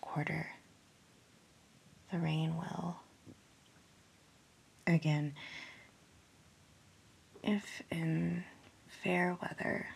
quarter, 0.00 0.48
the 2.10 2.18
rain 2.18 2.56
will. 2.56 2.96
Again, 4.84 5.36
if 7.44 7.84
in 7.88 8.42
fair 8.88 9.38
weather 9.40 9.86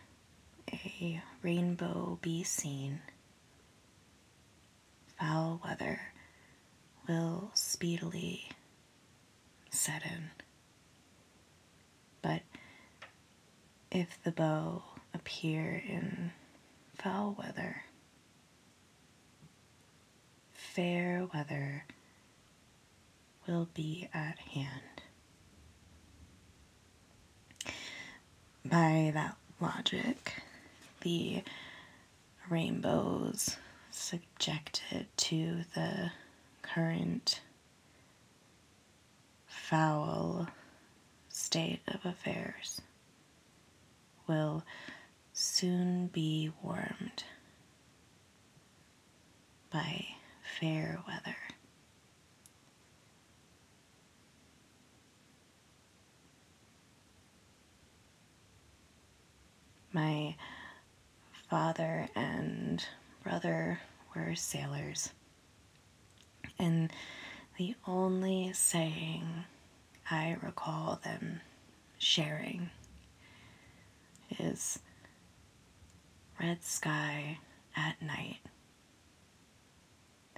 a 0.73 1.23
rainbow 1.43 2.19
be 2.23 2.43
seen, 2.43 3.01
foul 5.19 5.61
weather 5.65 6.01
will 7.09 7.51
speedily 7.55 8.49
set 9.71 10.03
in. 10.05 10.31
But 12.23 12.43
if 13.91 14.19
the 14.23 14.33
bow 14.33 14.83
appear 15.15 15.83
in 15.87 16.33
foul 16.97 17.37
weather, 17.39 17.85
fair 20.53 21.27
weather 21.35 21.85
will 23.47 23.69
be 23.75 24.09
at 24.13 24.39
hand. 24.39 24.83
By 28.65 29.11
that 29.15 29.37
logic, 29.61 30.35
the 31.01 31.43
rainbows 32.49 33.57
subjected 33.91 35.07
to 35.17 35.65
the 35.75 36.11
current 36.63 37.41
foul 39.47 40.49
state 41.29 41.81
of 41.89 42.05
affairs 42.05 42.81
will 44.27 44.65
soon 45.33 46.07
be 46.09 46.51
warmed 46.63 47.25
by 49.73 50.05
fair 50.59 51.01
weather. 51.07 51.37
My 59.93 60.37
father 61.51 62.09
and 62.15 62.87
brother 63.25 63.81
were 64.15 64.37
sailors, 64.37 65.11
and 66.61 66.93
the 67.59 67.75
only 67.89 68.53
saying 68.53 69.27
I 70.09 70.37
recall 70.41 71.01
them 71.03 71.41
sharing 71.99 72.71
is 74.39 74.79
red 76.41 76.63
sky 76.63 77.39
at 77.77 78.01
night, 78.01 78.39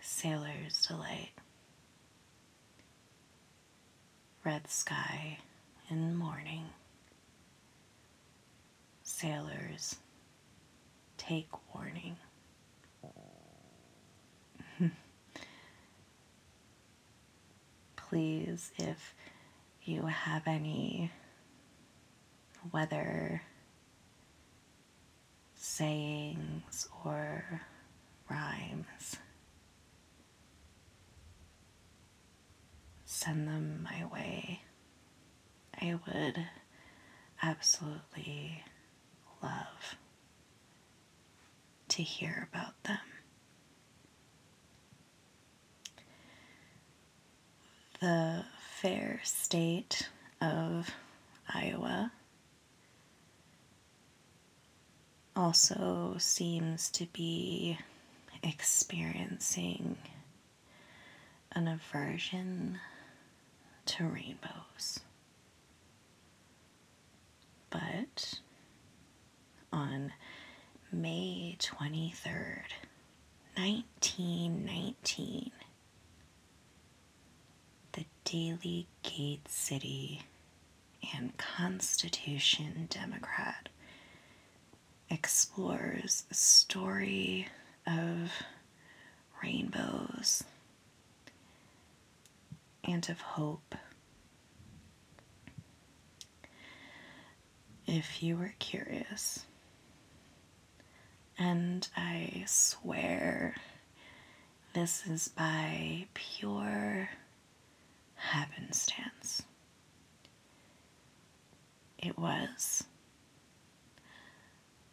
sailor's 0.01 0.87
delight. 0.87 1.33
Red 4.45 4.67
sky 4.71 5.39
in 5.91 6.17
morning, 6.17 6.71
sailors 9.03 9.97
take 11.27 11.49
warning. 11.73 12.17
Please, 17.97 18.73
if 18.77 19.15
you 19.85 20.07
have 20.07 20.43
any 20.47 21.13
weather 22.73 23.43
sayings 25.55 26.89
or 27.05 27.63
rhymes, 28.29 29.17
send 33.05 33.47
them 33.47 33.85
my 33.85 34.05
way. 34.07 34.63
I 35.81 35.99
would 36.07 36.47
absolutely 37.43 38.65
love 39.43 39.97
to 41.93 42.03
hear 42.03 42.49
about 42.51 42.73
them. 42.85 42.99
The 48.01 48.45
fair 48.81 49.21
state 49.25 50.09
of 50.41 50.91
Iowa 51.53 52.11
also 55.37 56.15
seems 56.17 56.89
to 56.93 57.05
be 57.13 57.77
experiencing 58.43 59.99
an 61.53 61.69
aversion 61.69 62.79
to 63.85 64.05
rainbows. 64.05 65.01
But 67.69 68.41
on 69.71 70.15
May 70.95 71.57
23rd, 71.59 72.69
1919, 73.57 75.51
the 77.93 78.05
Daily 78.25 78.87
Gate 79.03 79.49
City 79.49 80.21
and 81.17 81.35
Constitution 81.39 82.89
Democrat 82.91 83.71
explores 85.09 86.25
the 86.29 86.35
story 86.35 87.49
of 87.87 88.31
rainbows 89.43 90.45
and 92.85 93.09
of 93.09 93.19
hope. 93.23 93.75
If 97.87 98.23
you 98.23 98.37
were 98.37 98.53
curious, 98.59 99.47
and 101.43 101.89
I 101.97 102.45
swear 102.47 103.57
this 104.75 105.05
is 105.09 105.27
by 105.27 106.07
pure 106.15 107.09
happenstance. 108.15 109.43
It 111.99 112.17
was 112.17 112.85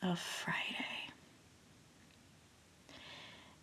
a 0.02 0.16
Friday. 0.16 1.12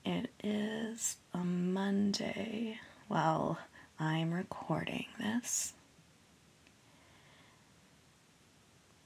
It 0.05 0.31
is 0.45 1.17
a 1.35 1.39
Monday 1.39 2.79
while 3.09 3.59
I'm 3.99 4.33
recording 4.33 5.07
this. 5.19 5.73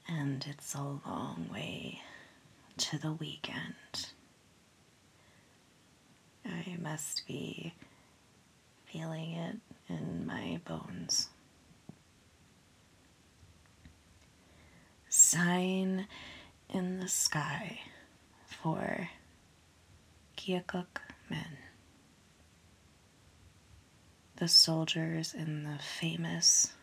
And 0.07 0.45
it's 0.47 0.75
a 0.75 0.83
long 0.83 1.49
way 1.51 2.01
to 2.77 2.97
the 2.97 3.11
weekend. 3.11 3.75
I 6.45 6.77
must 6.81 7.25
be 7.27 7.73
feeling 8.85 9.31
it 9.33 9.57
in 9.87 10.25
my 10.25 10.59
bones. 10.65 11.29
Sign 15.09 16.07
in 16.69 16.99
the 16.99 17.07
sky 17.07 17.81
for 18.45 19.09
Keokuk 20.37 21.01
men. 21.29 21.57
The 24.37 24.47
soldiers 24.47 25.33
in 25.33 25.63
the 25.63 25.77
famous 25.79 26.73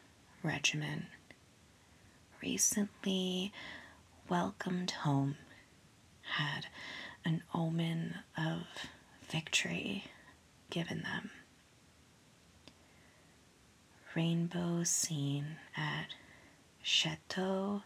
regiment 0.42 1.06
recently 2.42 3.52
welcomed 4.28 4.92
home 4.92 5.36
had 6.36 6.66
an 7.24 7.42
omen 7.54 8.16
of 8.36 8.62
victory 9.28 10.04
given 10.70 11.02
them. 11.02 11.30
Rainbow 14.14 14.84
seen 14.84 15.56
at 15.76 16.14
Chateau 16.82 17.82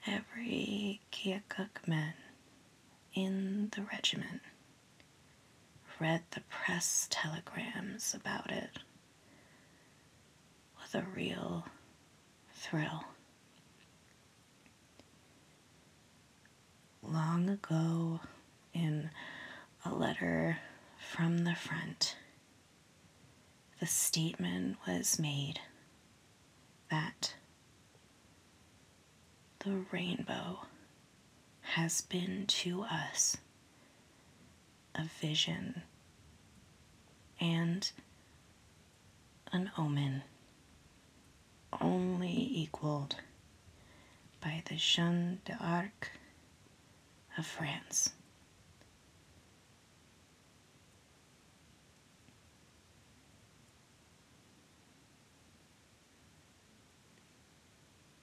every 0.06 1.00
Keokuk 1.12 1.86
man 1.86 2.14
in 3.14 3.70
the 3.74 3.82
regiment 3.82 4.40
read 6.00 6.22
the 6.30 6.40
press 6.48 7.06
telegrams 7.10 8.14
about 8.14 8.50
it 8.50 8.78
with 10.80 10.94
a 10.94 11.06
real 11.14 11.66
thrill. 12.54 13.04
Long 17.02 17.48
ago, 17.50 18.20
in 18.72 19.10
a 19.84 19.92
letter 19.92 20.58
from 21.12 21.38
the 21.44 21.54
front, 21.54 22.16
the 23.78 23.86
statement 23.86 24.76
was 24.86 25.18
made 25.18 25.60
that 26.90 27.34
the 29.60 29.84
rainbow 29.92 30.60
has 31.74 32.00
been 32.00 32.44
to 32.48 32.82
us 32.82 33.36
a 34.96 35.04
vision 35.20 35.82
and 37.40 37.92
an 39.52 39.70
omen 39.78 40.20
only 41.80 42.28
equaled 42.28 43.14
by 44.40 44.64
the 44.68 44.74
Jeanne 44.74 45.38
d'Arc 45.44 46.10
of 47.38 47.46
France. 47.46 48.10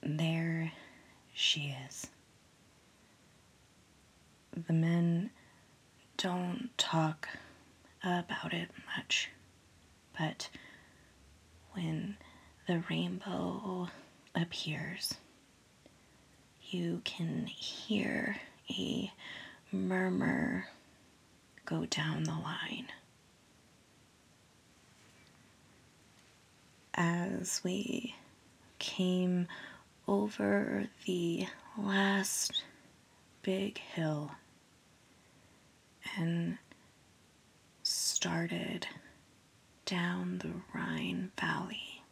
There 0.02 0.70
she 1.32 1.74
is. 1.86 2.08
The 4.66 4.72
men 4.72 5.30
don't 6.16 6.70
talk 6.76 7.28
about 8.02 8.52
it 8.52 8.70
much, 8.96 9.30
but 10.18 10.48
when 11.72 12.16
the 12.66 12.82
rainbow 12.90 13.88
appears, 14.34 15.14
you 16.62 17.02
can 17.04 17.46
hear 17.46 18.36
a 18.68 19.12
murmur 19.70 20.66
go 21.64 21.86
down 21.86 22.24
the 22.24 22.32
line. 22.32 22.88
As 26.94 27.60
we 27.62 28.16
came 28.80 29.46
over 30.08 30.88
the 31.06 31.46
last 31.76 32.64
big 33.42 33.78
hill 33.78 34.32
and 36.16 36.58
started 37.82 38.86
down 39.84 40.38
the 40.38 40.52
Rhine 40.74 41.32
Valley, 41.40 42.02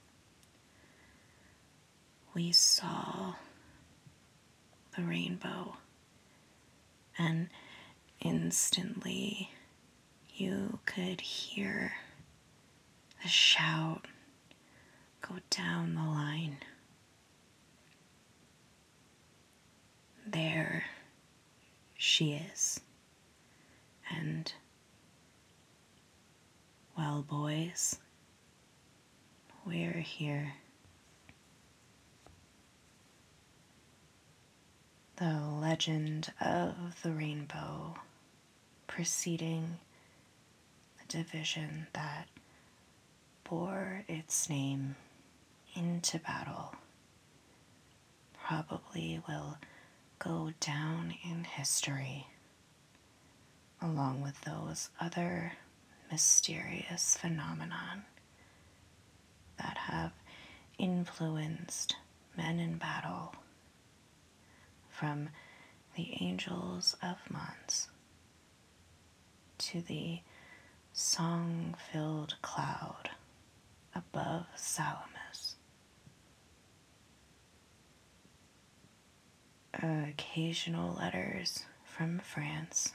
we 2.34 2.52
saw 2.52 3.34
the 4.96 5.02
rainbow, 5.02 5.76
and 7.18 7.48
instantly 8.20 9.50
you 10.34 10.78
could 10.86 11.20
hear 11.20 11.92
the 13.22 13.28
shout 13.28 14.06
go 15.22 15.36
down 15.50 15.94
the 15.94 16.02
line. 16.02 16.58
There 20.26 20.84
she 21.96 22.32
is. 22.52 22.80
And, 24.10 24.52
well, 26.96 27.24
boys, 27.28 27.98
we're 29.64 29.92
here. 29.92 30.52
The 35.16 35.40
legend 35.40 36.32
of 36.40 37.02
the 37.02 37.10
rainbow 37.12 37.94
preceding 38.86 39.78
the 40.98 41.06
division 41.08 41.86
that 41.92 42.28
bore 43.44 44.04
its 44.08 44.48
name 44.48 44.96
into 45.74 46.18
battle 46.18 46.74
probably 48.42 49.22
will 49.28 49.58
go 50.18 50.52
down 50.60 51.14
in 51.24 51.44
history 51.44 52.26
along 53.80 54.22
with 54.22 54.40
those 54.42 54.90
other 55.00 55.52
mysterious 56.10 57.16
phenomenon 57.16 58.04
that 59.58 59.76
have 59.76 60.12
influenced 60.78 61.96
men 62.36 62.58
in 62.58 62.76
battle 62.78 63.34
from 64.88 65.28
the 65.94 66.16
angels 66.20 66.96
of 67.02 67.16
Mons 67.30 67.88
to 69.58 69.80
the 69.80 70.20
song 70.92 71.74
filled 71.92 72.36
cloud 72.42 73.10
above 73.94 74.46
Salamis. 74.54 75.56
Occasional 79.74 80.94
letters 80.94 81.64
from 81.84 82.18
France 82.18 82.92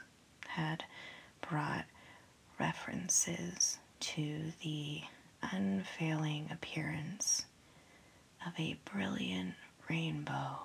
had 0.56 0.84
brought 1.48 1.86
references 2.60 3.80
to 4.00 4.52
the 4.64 5.02
unfailing 5.42 6.50
appearance 6.52 7.46
of 8.46 8.54
a 8.60 8.78
brilliant 8.86 9.54
rainbow 9.90 10.58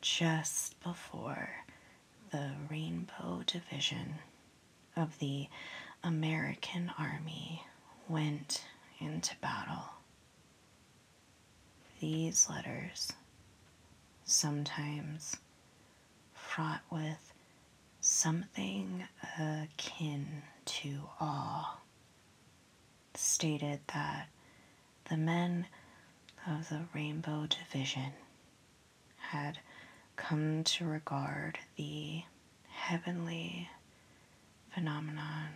just 0.00 0.80
before 0.82 1.48
the 2.30 2.52
Rainbow 2.70 3.42
Division 3.46 4.14
of 4.96 5.18
the 5.18 5.48
American 6.02 6.90
Army 6.98 7.64
went 8.08 8.64
into 8.98 9.36
battle. 9.40 9.84
These 12.00 12.48
letters, 12.48 13.12
sometimes 14.24 15.36
fraught 16.54 16.80
with 16.90 17.32
something 18.00 19.04
akin 19.38 20.42
to 20.64 20.98
awe, 21.20 21.78
stated 23.14 23.78
that 23.94 24.26
the 25.08 25.16
men 25.16 25.66
of 26.48 26.68
the 26.68 26.80
Rainbow 26.92 27.46
Division 27.46 28.12
had 29.16 29.60
come 30.16 30.64
to 30.64 30.84
regard 30.84 31.60
the 31.76 32.22
heavenly 32.68 33.70
phenomenon 34.74 35.50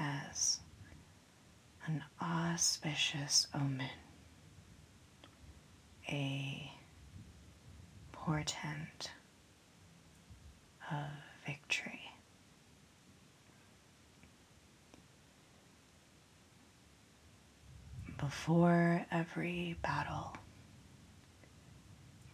as 0.00 0.60
an 1.86 2.02
auspicious 2.22 3.46
omen, 3.54 3.90
a 6.08 6.72
portent 8.10 9.10
of 10.90 11.06
victory. 11.46 12.00
Before 18.18 19.04
every 19.10 19.76
battle, 19.82 20.36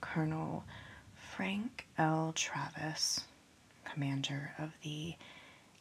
Colonel 0.01 0.65
Frank 1.15 1.87
L. 1.99 2.33
Travis, 2.35 3.25
commander 3.85 4.53
of 4.59 4.71
the 4.83 5.15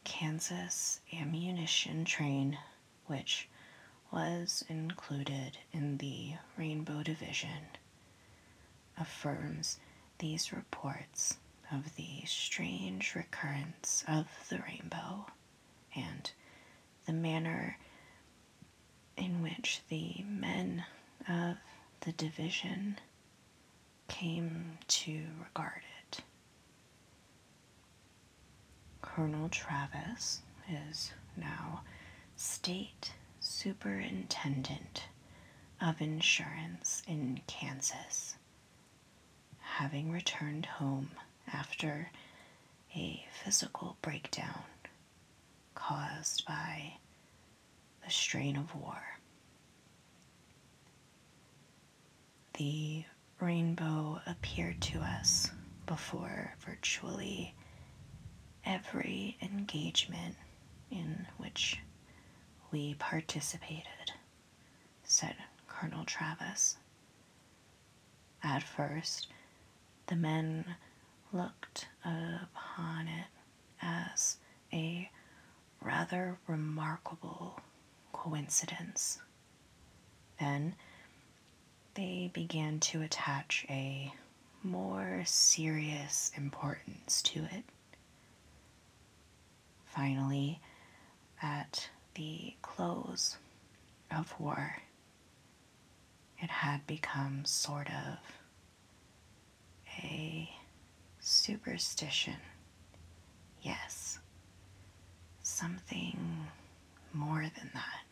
Kansas 0.03 0.99
ammunition 1.13 2.05
train, 2.05 2.57
which 3.07 3.47
was 4.11 4.63
included 4.69 5.57
in 5.71 5.97
the 5.97 6.33
Rainbow 6.57 7.03
Division, 7.03 7.67
affirms 8.97 9.79
these 10.17 10.51
reports 10.51 11.37
of 11.71 11.95
the 11.95 12.23
strange 12.25 13.15
recurrence 13.15 14.03
of 14.07 14.27
the 14.49 14.59
rainbow 14.59 15.25
and 15.95 16.31
the 17.05 17.13
manner 17.13 17.77
in 19.17 19.41
which 19.41 19.81
the 19.89 20.23
men 20.27 20.83
of 21.27 21.57
the 22.01 22.11
division 22.13 22.97
came 24.07 24.77
to 24.87 25.25
regard 25.43 25.81
it. 26.01 26.21
Colonel 29.01 29.49
Travis 29.49 30.41
is 30.69 31.11
now 31.37 31.81
State 32.35 33.11
Superintendent 33.39 35.05
of 35.81 36.01
Insurance 36.01 37.01
in 37.07 37.41
Kansas, 37.47 38.35
having 39.59 40.11
returned 40.11 40.65
home 40.65 41.11
after 41.53 42.11
a 42.95 43.25
physical 43.43 43.97
breakdown 44.01 44.63
caused 45.75 46.45
by 46.45 46.93
the 48.03 48.09
strain 48.11 48.55
of 48.55 48.75
war. 48.75 49.01
The 52.57 53.05
rainbow 53.39 54.21
appeared 54.27 54.81
to 54.81 54.99
us 54.99 55.51
before 55.85 56.53
virtually 56.59 57.53
every 58.65 59.37
engagement 59.41 60.35
in 60.91 61.25
which 61.37 61.79
we 62.71 62.95
participated, 62.95 64.11
said 65.03 65.35
Colonel 65.67 66.03
Travis. 66.05 66.77
At 68.43 68.63
first, 68.63 69.27
the 70.07 70.15
men 70.15 70.75
looked 71.31 71.87
upon 72.03 73.07
it 73.07 73.27
as 73.81 74.37
a 74.73 75.09
rather 75.81 76.37
remarkable 76.47 77.59
coincidence. 78.13 79.19
Then 80.39 80.75
they 81.95 82.31
began 82.33 82.79
to 82.81 83.01
attach 83.01 83.65
a 83.69 84.13
more 84.63 85.23
serious 85.25 86.31
importance 86.35 87.21
to 87.23 87.39
it. 87.51 87.63
Finally, 89.85 90.59
at 91.41 91.89
the 92.15 92.53
close 92.61 93.37
of 94.11 94.33
war, 94.39 94.77
it 96.39 96.49
had 96.49 96.85
become 96.87 97.43
sort 97.45 97.87
of 97.87 98.17
a 100.03 100.49
superstition. 101.29 102.37
Yes, 103.61 104.19
something 105.43 106.47
more 107.13 107.43
than 107.55 107.69
that. 107.73 108.03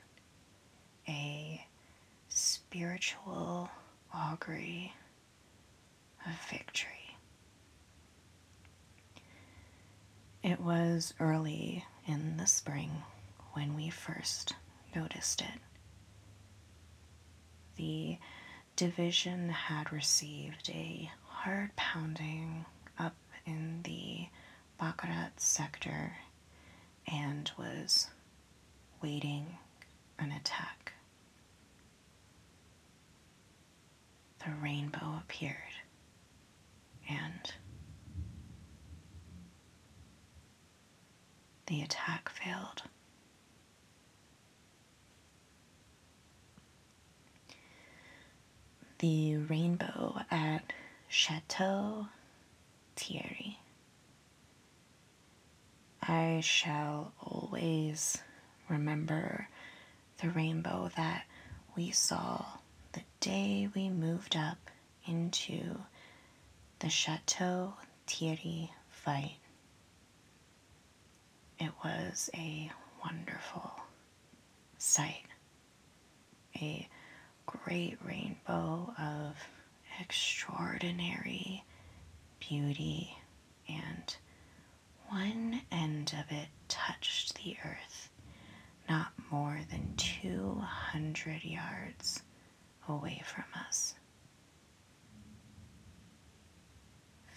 A 1.08 1.66
spiritual 2.30 3.70
augury 4.14 4.94
of 6.26 6.34
victory. 6.50 7.18
It 10.44 10.60
was 10.60 11.14
early 11.20 11.86
in 12.06 12.38
the 12.38 12.46
spring 12.48 13.04
when 13.54 13.76
we 13.76 13.90
first 13.90 14.54
noticed 14.96 15.42
it. 15.42 15.60
The 17.78 18.18
division 18.76 19.50
had 19.50 19.92
received 19.92 20.70
a 20.70 21.12
hard 21.26 21.76
pounding 21.76 22.66
in 23.48 23.82
the 23.84 24.28
Baccarat 24.80 25.32
sector 25.38 26.18
and 27.12 27.50
was 27.58 28.08
waiting 29.02 29.58
an 30.20 30.32
attack. 30.32 30.94
The 34.46 34.52
rainbow 34.62 35.20
appeared 35.22 35.56
and 37.10 37.54
the 41.68 41.82
attack 41.82 42.30
failed. 42.30 42.84
The 49.00 49.38
rainbow 49.38 50.22
at 50.32 50.74
Chateau 51.08 52.08
Thierry. 52.98 53.60
I 56.02 56.42
shall 56.42 57.14
always 57.22 58.18
remember 58.70 59.48
the 60.22 60.30
rainbow 60.30 60.90
that 60.96 61.26
we 61.76 61.92
saw 61.92 62.44
the 62.94 63.02
day 63.20 63.70
we 63.76 63.90
moved 63.90 64.36
up 64.36 64.58
into 65.06 65.80
the 66.80 66.90
Chateau 66.90 67.74
Thierry 68.08 68.72
fight. 68.90 69.38
It 71.60 71.72
was 71.84 72.30
a 72.34 72.72
wonderful 73.04 73.72
sight, 74.78 75.26
a 76.56 76.88
great 77.46 77.98
rainbow 78.04 78.94
of 78.98 79.36
extraordinary 80.00 81.64
beauty, 82.48 83.16
and 83.68 84.16
one 85.10 85.62
end 85.72 86.14
of 86.20 86.36
it 86.36 86.48
touched 86.68 87.36
the 87.44 87.56
earth 87.66 88.10
not 88.90 89.12
more 89.32 89.60
than 89.70 89.94
200 89.98 91.44
yards 91.44 92.22
away 92.88 93.22
from 93.26 93.44
us. 93.68 93.96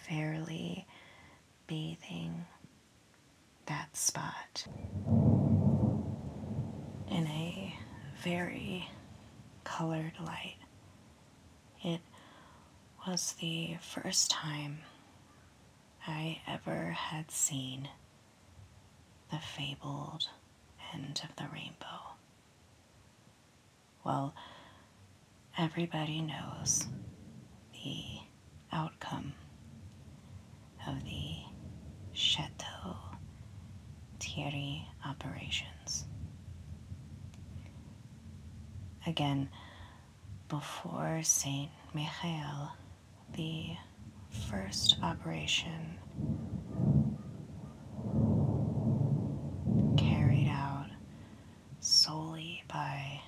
Fairly 0.07 0.85
bathing 1.67 2.45
that 3.65 3.95
spot 3.95 4.65
in 7.09 7.27
a 7.27 7.75
very 8.23 8.87
colored 9.63 10.13
light. 10.25 10.57
It 11.83 12.01
was 13.07 13.33
the 13.41 13.77
first 13.81 14.31
time 14.31 14.79
I 16.07 16.41
ever 16.47 16.91
had 16.91 17.29
seen 17.31 17.89
the 19.29 19.37
fabled 19.39 20.29
end 20.93 21.21
of 21.23 21.35
the 21.35 21.47
rainbow. 21.53 22.15
Well, 24.03 24.33
everybody 25.57 26.21
knows 26.21 26.87
the 27.73 28.03
outcome 28.71 29.33
of 30.87 31.03
the 31.03 31.37
Chateau 32.13 32.97
Thierry 34.19 34.87
operations. 35.05 36.05
Again, 39.05 39.49
before 40.47 41.21
Saint 41.23 41.69
Michael, 41.93 42.71
the 43.33 43.75
first 44.31 44.97
operation 45.03 45.97
carried 49.97 50.47
out 50.49 50.87
solely 51.79 52.63
by 52.67 53.21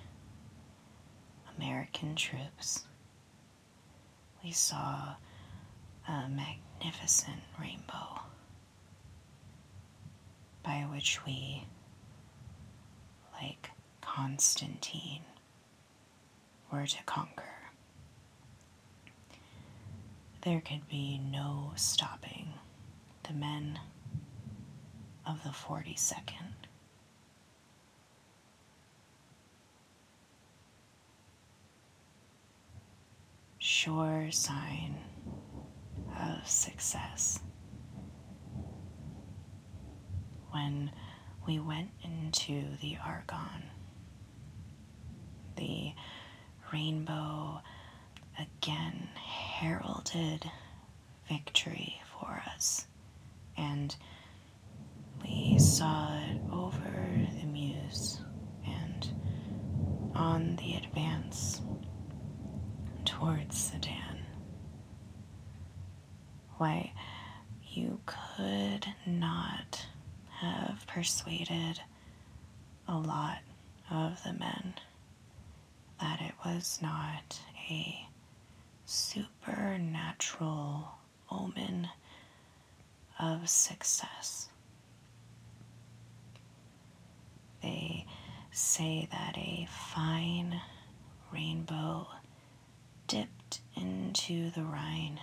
American 1.57 2.15
troops, 2.15 2.85
we 4.43 4.51
saw 4.51 5.15
a 6.07 6.27
magnificent 6.29 7.41
rainbow 7.59 8.21
by 10.63 10.85
which 10.91 11.25
we, 11.25 11.65
like 13.41 13.71
Constantine, 14.01 15.23
were 16.71 16.85
to 16.85 17.03
conquer. 17.05 17.52
There 20.43 20.59
could 20.59 20.89
be 20.89 21.19
no 21.19 21.71
stopping 21.77 22.53
the 23.23 23.31
men 23.31 23.79
of 25.25 25.41
the 25.43 25.51
42nd. 25.51 26.53
Sure 33.57 34.29
sign 34.31 34.97
of 36.19 36.45
success. 36.45 37.39
When 40.51 40.91
we 41.47 41.59
went 41.59 41.91
into 42.03 42.65
the 42.81 42.97
Argonne, 43.01 43.69
the 45.55 45.93
rainbow 46.73 47.61
again 48.37 49.07
heralded 49.64 50.51
victory 51.30 52.01
for 52.11 52.43
us, 52.53 52.86
and 53.55 53.95
we 55.22 55.57
saw 55.57 56.14
it 56.18 56.41
over 56.51 56.82
the 57.39 57.45
Meuse 57.47 58.20
and 58.66 59.07
on 60.14 60.57
the 60.57 60.74
advance 60.76 61.61
towards 63.05 63.57
Sedan. 63.57 64.26
Why, 66.57 66.91
you 67.72 68.01
could 68.05 68.86
not 69.07 69.86
have 70.41 70.86
persuaded 70.88 71.80
a 72.89 72.97
lot 72.97 73.39
of 73.89 74.22
the 74.26 74.34
men 74.34 74.74
that 76.01 76.20
it 76.20 76.34
was 76.45 76.80
not 76.82 77.39
a 77.70 78.09
supernatural 78.86 80.88
omen 81.31 81.89
of 83.19 83.49
success. 83.49 84.49
They 87.61 88.05
say 88.51 89.07
that 89.11 89.38
a 89.38 89.67
fine 89.69 90.61
rainbow 91.34 92.07
dipped 93.07 93.61
into 93.75 94.49
the 94.51 94.63
Rhine 94.63 95.19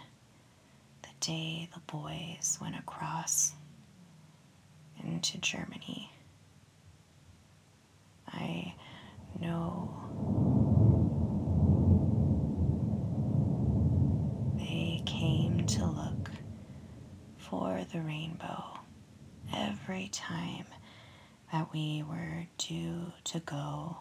the 1.02 1.08
day 1.20 1.68
the 1.74 1.80
boys 1.80 2.58
went 2.61 2.76
across 2.78 3.52
into 5.04 5.38
Germany. 5.38 6.11
I 8.28 8.74
know 9.40 9.90
they 14.56 15.02
came 15.04 15.66
to 15.66 15.84
look 15.86 16.30
for 17.51 17.84
the 17.92 18.01
rainbow 18.01 18.62
every 19.53 20.09
time 20.12 20.66
that 21.53 21.72
we 21.72 22.05
were 22.09 22.46
due 22.59 23.12
to 23.24 23.40
go 23.40 23.96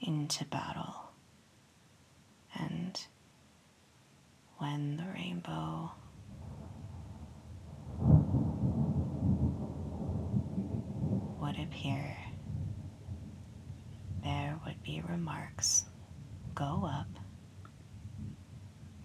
into 0.00 0.46
battle. 0.46 1.10
And 2.58 2.98
when 4.56 4.96
the 4.96 5.04
rainbow 5.12 5.92
would 11.38 11.58
appear, 11.58 12.16
there 14.22 14.58
would 14.64 14.82
be 14.82 15.02
remarks 15.06 15.84
go 16.54 16.88
up 16.90 17.08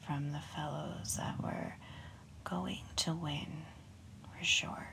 from 0.05 0.31
the 0.31 0.39
fellows 0.55 1.17
that 1.17 1.43
were 1.43 1.73
going 2.49 2.81
to 2.97 3.13
win 3.13 3.63
for 4.23 4.43
sure. 4.43 4.87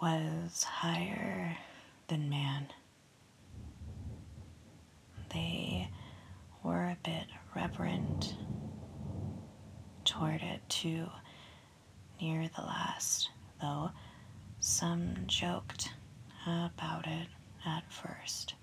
Was 0.00 0.62
higher 0.64 1.56
than 2.08 2.28
man. 2.28 2.68
They 5.32 5.88
were 6.62 6.84
a 6.84 6.98
bit 7.04 7.26
reverent 7.54 8.34
toward 10.04 10.42
it 10.42 10.60
too 10.68 11.06
near 12.20 12.48
the 12.54 12.62
last, 12.62 13.30
though 13.60 13.90
some 14.60 15.14
joked 15.26 15.90
about 16.46 17.06
it 17.06 17.28
at 17.64 17.90
first. 17.92 18.55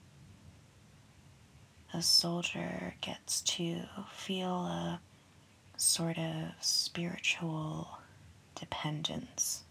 A 1.94 2.02
soldier 2.02 2.96
gets 3.02 3.42
to 3.42 3.84
feel 4.12 4.66
a 4.66 5.02
sort 5.78 6.18
of 6.18 6.52
spiritual 6.60 8.00
dependence 8.56 9.64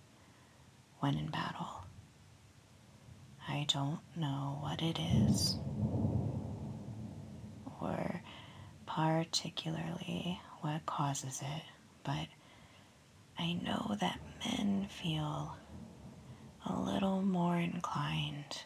when 1.01 1.17
in 1.17 1.29
battle. 1.31 1.85
I 3.49 3.67
don't 3.69 4.01
know 4.17 4.59
what 4.61 4.83
it 4.83 4.99
is, 5.01 5.57
or 7.81 8.23
particularly 8.87 10.41
what 10.61 10.87
causes 10.87 11.41
it, 11.43 11.63
but 12.05 12.29
I 13.39 13.55
know 13.55 13.97
that 14.01 14.21
men 14.45 14.87
feel 14.89 15.57
a 16.65 16.79
little 16.81 17.23
more 17.23 17.57
inclined 17.57 18.65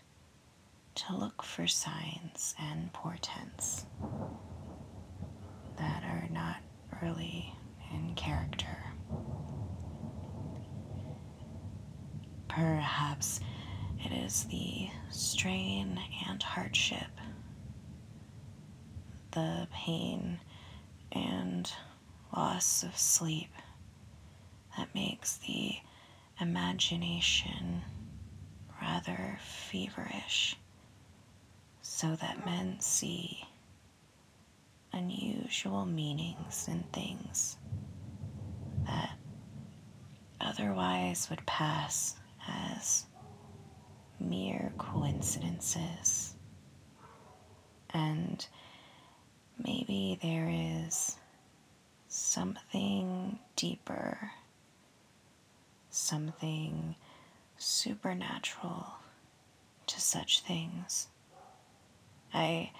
to 0.97 1.15
look 1.15 1.43
for 1.43 1.67
signs 1.67 2.55
and 2.59 2.93
portents 2.93 3.87
that 5.79 6.03
are 6.05 6.29
not 6.31 6.57
really 7.03 7.55
in 7.93 8.15
character. 8.15 8.67
Perhaps 12.49 13.41
it 14.05 14.13
is 14.13 14.45
the 14.45 14.89
strain 15.11 16.01
and 16.29 16.43
hardship, 16.43 17.11
the 19.33 19.69
pain 19.73 20.39
and 21.13 21.71
loss 22.35 22.83
of 22.83 22.97
sleep 22.97 23.51
that 24.77 24.95
makes 24.95 25.37
the 25.39 25.75
imagination 26.41 27.83
rather 28.81 29.39
feverish, 29.43 30.57
so 31.97 32.15
that 32.17 32.45
men 32.45 32.79
see 32.79 33.43
unusual 34.93 35.87
meanings 35.87 36.69
in 36.69 36.83
things 36.93 37.57
that 38.85 39.17
otherwise 40.39 41.31
would 41.31 41.47
pass 41.47 42.17
as 42.47 43.07
mere 44.21 44.75
coincidences. 44.77 46.35
And 47.95 48.47
maybe 49.65 50.19
there 50.21 50.51
is 50.53 51.17
something 52.09 53.39
deeper 53.57 54.33
something 55.89 56.95
supernatural 57.57 58.87
to 59.87 59.99
such 59.99 60.41
things 60.41 61.09
I 62.37 62.71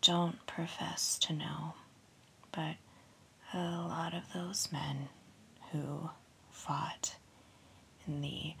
don't 0.00 0.46
profess 0.46 1.18
to 1.18 1.34
know, 1.34 1.74
but 2.52 2.76
a 3.52 3.58
lot 3.58 4.14
of 4.14 4.32
those 4.32 4.72
men 4.72 5.10
who 5.70 6.08
fought 6.50 7.14
in 8.06 8.22
the 8.22 8.54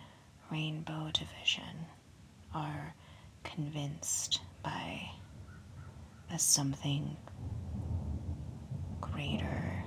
Rainbow 0.50 1.10
Division 1.14 1.86
are 2.54 2.94
convinced 3.42 4.42
by 4.62 5.12
a 6.30 6.38
something 6.38 7.16
greater 9.00 9.82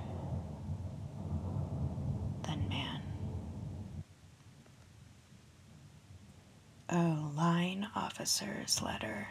than 2.42 2.68
man. 2.68 3.02
A 6.88 7.30
line 7.36 7.86
officer's 7.94 8.82
letter 8.82 9.28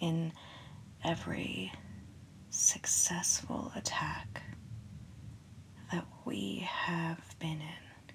in 0.00 0.32
every 1.04 1.72
successful 2.50 3.72
attack 3.76 4.42
that 5.92 6.06
we 6.24 6.58
have 6.68 7.38
been 7.38 7.60
in. 7.60 8.14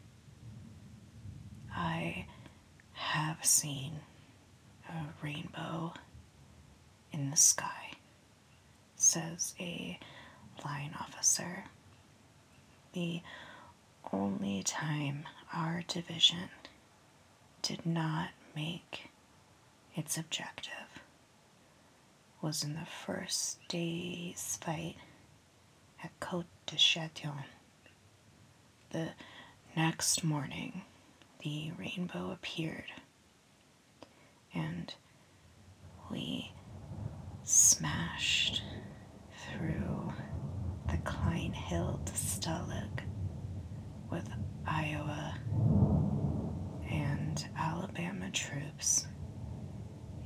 I 1.76 2.26
have 2.94 3.44
seen 3.46 4.00
a 4.90 5.06
rainbow 5.24 5.94
in 7.12 7.30
the 7.30 7.38
sky, 7.38 7.92
says 8.96 9.56
a 9.60 10.00
line 10.66 10.96
officer. 11.00 11.66
The 12.94 13.22
only 14.12 14.64
time 14.64 15.26
our 15.54 15.84
division 15.88 16.50
did 17.62 17.86
not 17.86 18.30
make 18.56 19.10
its 19.96 20.18
objective 20.18 20.89
was 22.42 22.64
in 22.64 22.74
the 22.74 22.88
first 23.06 23.60
day's 23.68 24.58
fight 24.62 24.96
at 26.04 26.18
Côte 26.20 26.46
de 26.66 26.76
Châtillon. 26.76 27.44
The 28.92 29.10
next 29.76 30.24
morning, 30.24 30.84
the 31.44 31.72
rainbow 31.78 32.32
appeared, 32.32 32.92
and 34.54 34.94
we 36.10 36.54
smashed 37.44 38.62
through 39.52 40.14
the 40.90 40.98
Klein 40.98 41.54
Hill 41.54 42.00
Stalag 42.06 43.02
with 44.10 44.28
Iowa 44.66 45.38
and 46.90 47.48
Alabama 47.58 48.32
troops 48.32 49.06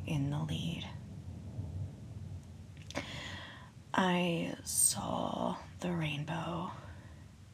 in 0.05 0.30
the 0.30 0.39
lead. 0.39 0.86
I 3.96 4.56
saw 4.64 5.58
the 5.82 5.91
rainbow 5.91 6.72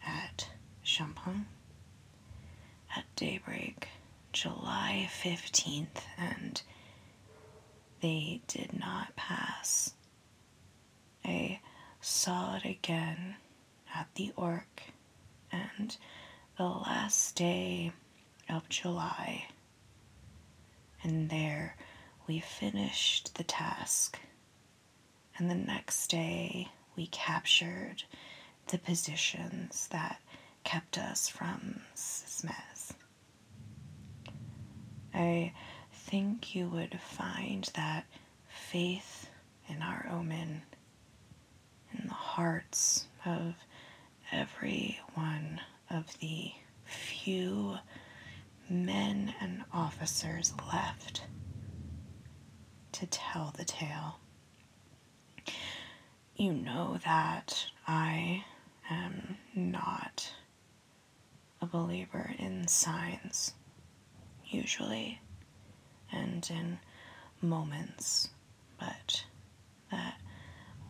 at 0.05 0.49
Champagne 0.83 1.47
at 2.95 3.03
daybreak, 3.17 3.89
July 4.31 5.09
15th, 5.21 6.03
and 6.17 6.61
they 7.99 8.41
did 8.47 8.77
not 8.79 9.15
pass. 9.17 9.93
I 11.25 11.59
saw 11.99 12.55
it 12.55 12.63
again 12.65 13.35
at 13.93 14.07
the 14.15 14.31
Ourcq, 14.37 14.93
and 15.51 15.97
the 16.57 16.63
last 16.63 17.35
day 17.35 17.91
of 18.47 18.69
July, 18.69 19.47
and 21.03 21.29
there 21.29 21.75
we 22.27 22.39
finished 22.39 23.35
the 23.35 23.43
task 23.43 24.19
and 25.39 25.49
the 25.49 25.55
next 25.55 26.07
day, 26.07 26.67
we 26.97 27.07
captured 27.07 28.03
the 28.67 28.77
positions 28.77 29.87
that 29.91 30.19
kept 30.65 30.97
us 30.97 31.29
from 31.29 31.79
Smez. 31.95 32.91
I 35.13 35.53
think 35.93 36.53
you 36.53 36.67
would 36.67 36.99
find 36.99 37.69
that 37.75 38.05
faith 38.49 39.29
in 39.69 39.81
our 39.81 40.07
omen 40.11 40.61
in 41.97 42.07
the 42.07 42.13
hearts 42.13 43.05
of 43.25 43.55
every 44.33 44.99
one 45.13 45.61
of 45.89 46.19
the 46.19 46.51
few 46.83 47.77
men 48.69 49.33
and 49.39 49.63
officers 49.73 50.53
left 50.73 51.23
to 52.91 53.07
tell 53.07 53.53
the 53.57 53.63
tale 53.63 54.19
you 56.39 56.53
know 56.53 56.97
that 57.03 57.65
I 57.85 58.45
am 58.89 59.37
not 59.53 60.31
a 61.61 61.65
believer 61.65 62.33
in 62.39 62.65
signs, 62.65 63.53
usually, 64.45 65.19
and 66.13 66.49
in 66.49 66.79
moments, 67.41 68.29
but 68.79 69.25
that 69.91 70.21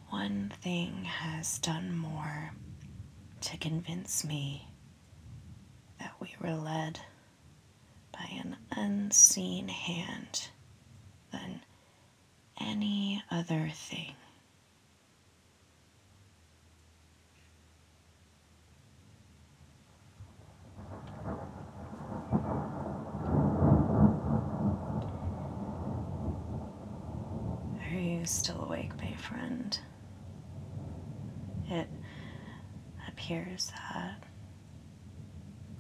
one 0.10 0.54
thing 0.62 1.04
has 1.06 1.58
done 1.58 1.98
more 1.98 2.52
to 3.42 3.58
convince 3.58 4.24
me 4.24 4.68
that 6.00 6.14
we 6.20 6.36
were 6.40 6.54
led 6.54 7.00
by 8.12 8.30
an 8.38 8.56
unseen 8.70 9.68
hand 9.68 10.50
than 11.32 11.62
any 12.62 13.24
other 13.32 13.72
thing. 13.74 14.14
Still 28.26 28.64
awake, 28.64 28.96
my 28.98 29.14
friend. 29.14 29.78
It 31.70 31.88
appears 33.08 33.72
that 33.92 34.24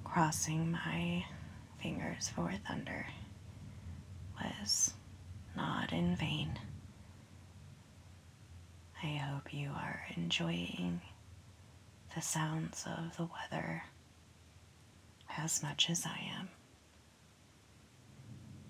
crossing 0.03 0.71
my 0.71 1.25
fingers 1.81 2.29
for 2.29 2.51
thunder 2.67 3.05
was 4.41 4.93
not 5.55 5.91
in 5.93 6.15
vain. 6.15 6.59
I 9.01 9.07
hope 9.15 9.53
you 9.53 9.69
are 9.69 10.05
enjoying 10.15 11.01
the 12.15 12.21
sounds 12.21 12.85
of 12.85 13.15
the 13.17 13.25
weather 13.25 13.83
as 15.37 15.63
much 15.63 15.89
as 15.89 16.05
I 16.05 16.19
am. 16.39 16.49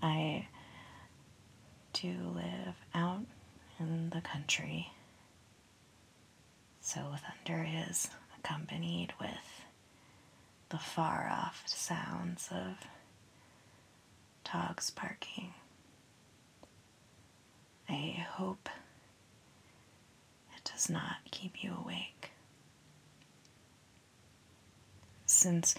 I 0.02 0.48
do 1.94 2.16
live 2.36 2.76
out 2.94 3.26
in 3.80 4.10
the 4.10 4.22
country. 4.22 4.92
So 6.82 7.02
thunder 7.46 7.68
is 7.90 8.10
accompanied 8.38 9.14
with 9.20 9.64
the 10.70 10.78
far 10.78 11.30
off 11.32 11.64
sounds 11.66 12.50
of 12.52 12.78
dogs 14.52 14.90
barking. 14.90 15.54
I 17.88 18.26
hope 18.34 18.70
it 20.56 20.72
does 20.72 20.90
not 20.90 21.18
keep 21.32 21.64
you 21.64 21.74
awake. 21.84 22.32
Since 25.26 25.76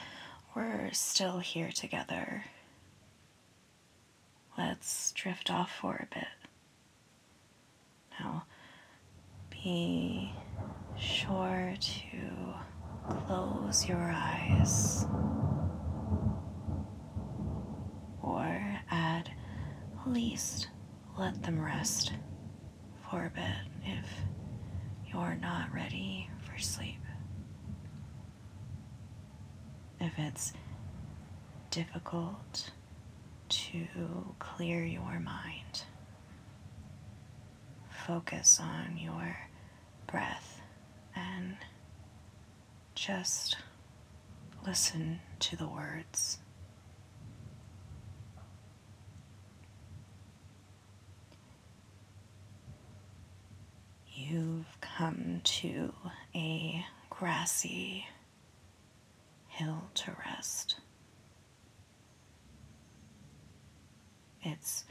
we're 0.55 0.91
still 0.93 1.39
here 1.39 1.71
together, 1.71 2.45
let's 4.59 5.13
drift 5.13 5.51
off 5.51 5.71
for 5.73 5.97
a 5.97 6.15
bit. 6.15 6.27
Now, 8.23 8.45
be 9.51 10.33
sure 10.99 11.75
to 11.81 13.15
close 13.27 13.89
your 13.89 14.13
eyes 14.15 15.07
or 18.23 18.81
at 18.91 19.31
least 20.07 20.69
let 21.19 21.43
them 21.43 21.61
rest 21.61 22.13
for 23.11 23.27
a 23.27 23.31
bit 23.31 23.45
if 23.85 24.07
you're 25.11 25.39
not 25.41 25.73
ready 25.73 26.29
for 26.45 26.59
sleep. 26.59 27.01
If 29.99 30.13
it's 30.19 30.53
difficult 31.71 32.71
to 33.49 33.87
clear 34.39 34.85
your 34.85 35.21
mind, 35.21 35.85
focus 38.07 38.61
on 38.61 38.97
your 38.97 39.37
breath 40.07 40.61
and 41.15 41.57
just 42.95 43.57
listen 44.67 45.21
to 45.41 45.57
the 45.57 45.67
words. 45.67 46.39
You've 54.13 54.67
come 54.81 55.41
to 55.45 55.93
a 56.35 56.85
grassy 57.09 58.07
hill 59.49 59.91
to 59.95 60.13
rest. 60.27 60.77
It's 64.43 64.85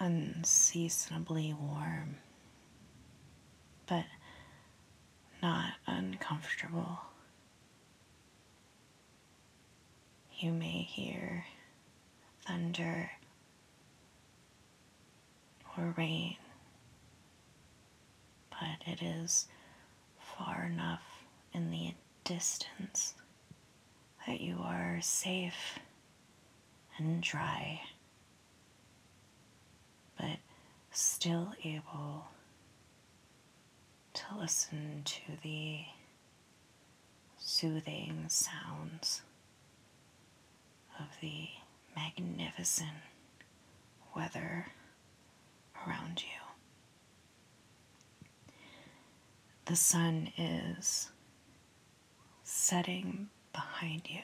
unseasonably 0.00 1.54
warm, 1.54 2.16
but 3.86 4.06
not 5.42 5.74
uncomfortable. 5.86 6.98
You 10.38 10.52
may 10.52 10.82
hear 10.82 11.44
thunder 12.46 13.10
or 15.76 15.94
rain, 15.98 16.36
but 18.50 18.86
it 18.86 19.02
is 19.02 19.46
far 20.18 20.64
enough 20.64 21.02
in 21.52 21.70
the 21.70 21.92
distance 22.24 23.14
that 24.26 24.40
you 24.40 24.58
are 24.62 24.98
safe 25.02 25.78
and 26.96 27.22
dry, 27.22 27.82
still 30.90 31.52
able 31.64 32.26
to 34.14 34.22
listen 34.38 35.02
to 35.04 35.20
the 35.42 35.80
soothing 37.38 38.24
sounds 38.28 39.22
of 40.98 41.06
the 41.20 41.48
magnificent 41.96 42.88
weather 44.14 44.66
around 45.86 46.22
you. 46.22 46.28
The 49.66 49.76
sun 49.76 50.32
is 50.36 51.10
setting 52.42 53.28
behind 53.52 54.02
you. 54.10 54.22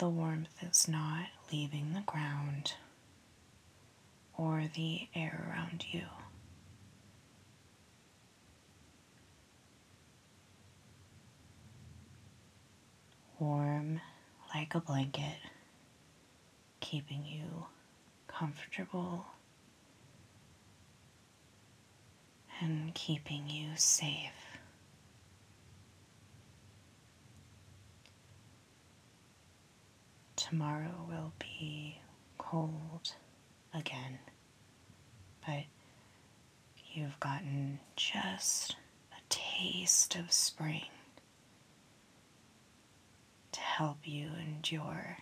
The 0.00 0.08
warmth 0.08 0.62
is 0.62 0.88
not 0.88 1.26
leaving 1.52 1.92
the 1.92 2.00
ground 2.00 2.72
or 4.34 4.64
the 4.74 5.08
air 5.14 5.46
around 5.50 5.84
you. 5.92 6.06
Warm 13.38 14.00
like 14.54 14.74
a 14.74 14.80
blanket, 14.80 15.36
keeping 16.80 17.26
you 17.26 17.66
comfortable 18.26 19.26
and 22.62 22.94
keeping 22.94 23.50
you 23.50 23.72
safe. 23.76 24.39
Tomorrow 30.50 31.06
will 31.08 31.32
be 31.38 32.00
cold 32.36 33.14
again, 33.72 34.18
but 35.46 35.62
you've 36.92 37.20
gotten 37.20 37.78
just 37.94 38.74
a 39.12 39.20
taste 39.28 40.16
of 40.16 40.32
spring 40.32 40.88
to 43.52 43.60
help 43.60 43.98
you 44.02 44.30
endure 44.44 45.18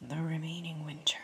the 0.00 0.22
remaining 0.22 0.84
winter. 0.84 1.18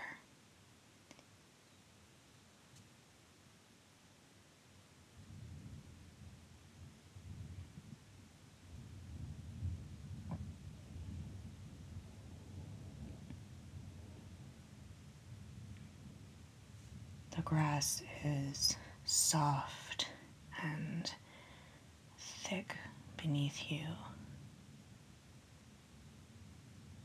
The 17.36 17.42
grass 17.76 18.02
is 18.24 18.74
soft 19.04 20.08
and 20.62 21.12
thick 22.18 22.74
beneath 23.18 23.70
you. 23.70 23.84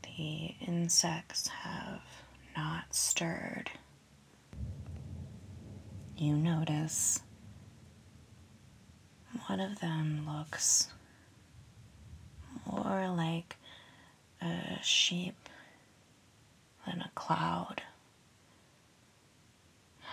The 0.02 0.54
insects 0.66 1.48
have 1.48 2.00
not 2.56 2.94
stirred. 2.94 3.70
You 6.16 6.36
notice 6.36 7.20
one 9.48 9.60
of 9.60 9.78
them 9.80 10.26
looks 10.26 10.88
more 12.64 13.10
like 13.14 13.56
a 14.40 14.78
sheep 14.82 15.50
than 16.86 17.02
a 17.02 17.10
cloud 17.14 17.82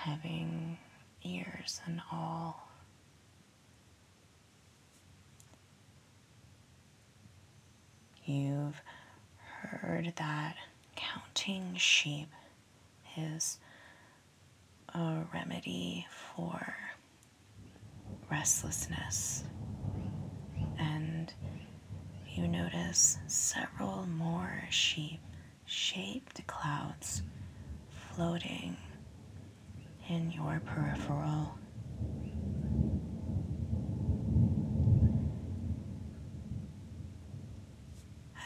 having 0.10 0.78
ears 1.24 1.82
and 1.86 2.01
all. 2.12 2.68
You've 8.26 8.82
heard 9.62 10.14
that 10.16 10.55
counting 10.95 11.76
sheep 11.76 12.30
is 13.18 13.60
a 14.95 15.22
remedy 15.34 16.07
for 16.10 16.76
restlessness, 18.32 19.43
and 20.80 21.32
you 22.28 22.47
notice 22.47 23.18
several 23.28 24.07
more 24.07 24.64
sheep 24.72 25.20
shaped 25.66 26.45
clouds 26.47 27.22
floating 28.16 28.76
in 30.10 30.32
your 30.32 30.60
peripheral. 30.66 31.55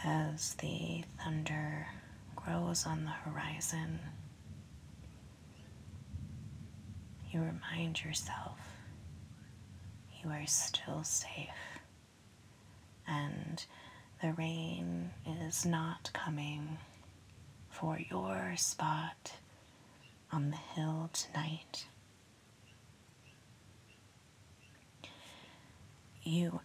As 0.06 0.56
the 0.56 1.04
thunder 1.24 1.88
grows 2.36 2.86
on 2.86 3.06
the 3.06 3.12
horizon, 3.12 4.00
you 7.32 7.40
remind 7.42 8.04
yourself 8.04 8.60
you 10.22 10.30
are 10.30 10.46
still 10.46 11.04
safe 11.04 11.48
and 13.08 13.66
the 14.22 14.34
rain 14.34 15.12
is 15.48 15.66
not 15.66 16.12
coming 16.14 16.78
for 17.70 17.98
your 18.10 18.54
spot 18.58 19.34
on 20.34 20.50
the 20.50 20.58
hill 20.58 21.12
tonight. 21.14 21.86
You 26.24 26.60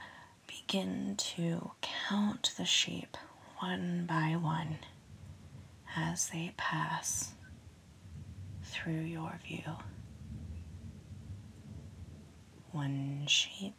begin 0.47 1.17
to 1.19 1.73
count 1.83 2.55
the 2.57 2.65
sheep 2.65 3.15
one 3.59 4.07
by 4.09 4.37
one 4.41 4.79
as 5.95 6.31
they 6.31 6.55
pass 6.57 7.33
through 8.63 9.01
your 9.01 9.39
view. 9.47 9.77
One 12.73 13.25
sheep, 13.27 13.77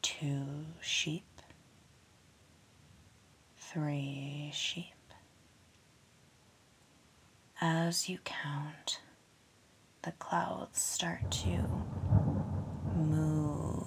two 0.00 0.46
sheep, 0.80 1.42
three 3.58 4.50
sheep. 4.54 4.94
As 7.64 8.08
you 8.08 8.18
count, 8.24 8.98
the 10.02 10.10
clouds 10.10 10.80
start 10.80 11.30
to 11.30 11.64
move 12.96 13.86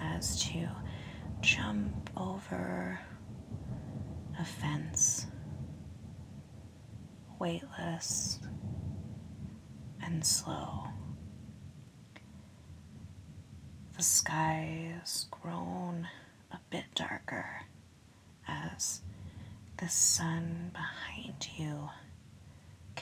as 0.00 0.40
to 0.44 0.68
jump 1.40 2.08
over 2.16 3.00
a 4.38 4.44
fence, 4.44 5.26
weightless 7.40 8.38
and 10.00 10.24
slow. 10.24 10.84
The 13.96 14.04
sky 14.04 14.94
has 15.00 15.26
grown 15.32 16.06
a 16.52 16.60
bit 16.70 16.84
darker 16.94 17.62
as 18.46 19.02
the 19.78 19.88
sun 19.88 20.70
behind 20.72 21.48
you 21.56 21.90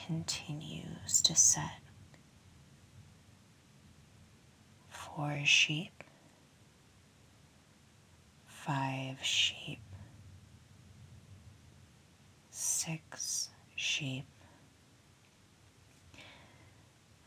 continues 0.05 1.21
to 1.23 1.35
set. 1.35 1.81
Four 4.89 5.41
sheep, 5.45 6.03
five 8.45 9.17
sheep, 9.23 9.79
six 12.51 13.49
sheep, 13.75 14.25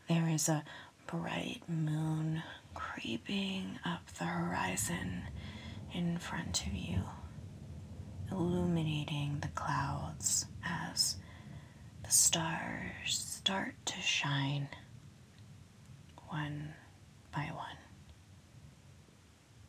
There 0.09 0.27
is 0.27 0.49
a 0.49 0.63
bright 1.07 1.61
moon 1.67 2.43
creeping 2.73 3.79
up 3.85 4.05
the 4.19 4.25
horizon 4.25 5.23
in 5.93 6.17
front 6.17 6.65
of 6.67 6.73
you, 6.73 7.01
illuminating 8.31 9.39
the 9.41 9.47
clouds 9.49 10.45
as 10.65 11.15
stars 12.13 13.07
start 13.07 13.73
to 13.85 13.99
shine 13.99 14.67
one 16.27 16.71
by 17.33 17.49
one. 17.55 17.77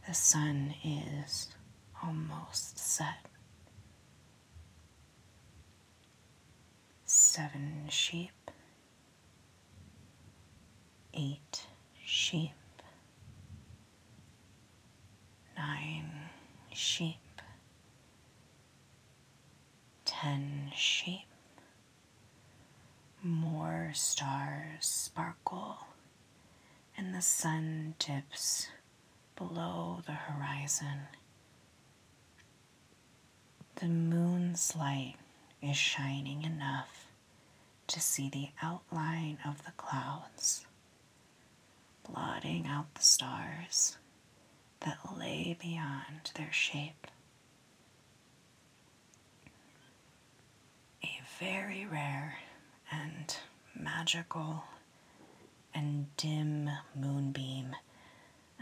The 0.06 0.12
sun 0.12 0.74
is 0.84 1.48
almost 2.02 2.78
set. 2.78 3.26
Seven 7.06 7.86
sheep, 7.88 8.50
eight 11.14 11.66
sheep, 12.04 12.50
nine 15.56 16.10
sheep, 16.74 17.40
ten 20.04 20.70
sheep. 20.76 21.33
Stars 23.94 24.86
sparkle, 24.86 25.78
and 26.96 27.14
the 27.14 27.22
sun 27.22 27.94
dips 28.00 28.68
below 29.36 30.02
the 30.04 30.12
horizon. 30.12 31.02
The 33.76 33.86
moon's 33.86 34.74
light 34.74 35.14
is 35.62 35.76
shining 35.76 36.42
enough 36.42 37.06
to 37.86 38.00
see 38.00 38.28
the 38.28 38.48
outline 38.62 39.38
of 39.44 39.64
the 39.64 39.72
clouds, 39.76 40.66
blotting 42.08 42.66
out 42.66 42.92
the 42.94 43.02
stars 43.02 43.96
that 44.80 44.98
lay 45.16 45.56
beyond 45.60 46.32
their 46.34 46.52
shape. 46.52 47.06
A 51.04 51.20
very 51.38 51.86
rare 51.86 52.38
and 52.90 53.36
magical 53.74 54.64
and 55.74 56.06
dim 56.16 56.70
moonbeam 56.98 57.74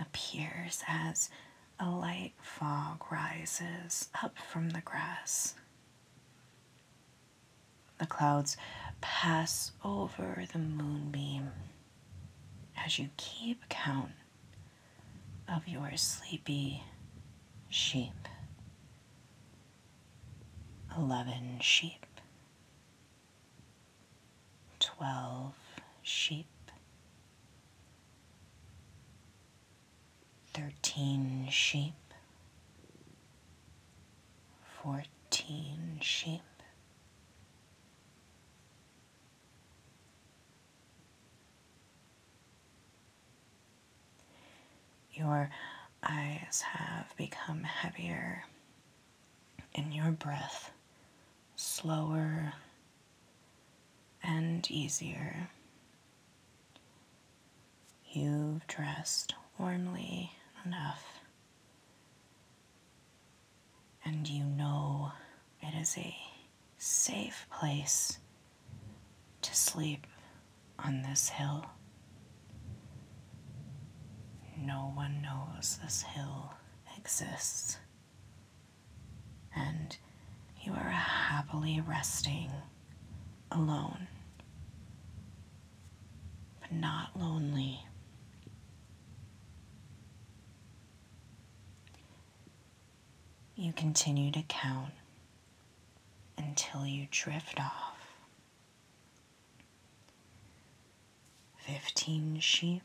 appears 0.00 0.82
as 0.88 1.30
a 1.78 1.88
light 1.88 2.32
fog 2.40 3.04
rises 3.10 4.08
up 4.22 4.36
from 4.38 4.70
the 4.70 4.80
grass. 4.80 5.54
The 7.98 8.06
clouds 8.06 8.56
pass 9.00 9.72
over 9.84 10.44
the 10.52 10.58
moonbeam 10.58 11.50
as 12.84 12.98
you 12.98 13.10
keep 13.16 13.68
count 13.68 14.12
of 15.52 15.68
your 15.68 15.96
sleepy 15.96 16.82
sheep. 17.68 18.28
Eleven 20.96 21.58
sheep, 21.60 22.06
twelve 24.82 25.54
sheep, 26.02 26.46
thirteen 30.52 31.46
sheep, 31.48 31.94
fourteen 34.82 35.98
sheep. 36.00 36.40
Your 45.12 45.48
eyes 46.02 46.62
have 46.62 47.14
become 47.16 47.62
heavier 47.62 48.44
and 49.76 49.94
your 49.94 50.10
breath 50.10 50.72
slower 51.54 52.54
and 54.22 54.70
easier. 54.70 55.48
You've 58.10 58.66
dressed 58.66 59.34
warmly 59.58 60.32
enough, 60.64 61.20
and 64.04 64.28
you 64.28 64.44
know 64.44 65.12
it 65.60 65.74
is 65.80 65.96
a 65.96 66.14
safe 66.78 67.46
place 67.50 68.18
to 69.42 69.54
sleep 69.54 70.06
on 70.78 71.02
this 71.02 71.28
hill. 71.30 71.64
No 74.58 74.92
one 74.94 75.22
knows 75.22 75.78
this 75.82 76.02
hill 76.02 76.52
exists, 76.96 77.78
and 79.56 79.96
you 80.60 80.72
are 80.72 80.90
happily 80.90 81.80
resting 81.80 82.50
alone, 83.54 84.06
but 86.60 86.72
not 86.72 87.10
lonely. 87.18 87.80
You 93.54 93.72
continue 93.72 94.32
to 94.32 94.42
count 94.42 94.92
until 96.36 96.84
you 96.86 97.06
drift 97.10 97.60
off. 97.60 97.96
Fifteen 101.58 102.40
sheep, 102.40 102.82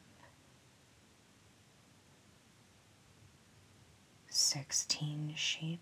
sixteen 4.30 5.34
sheep, 5.36 5.80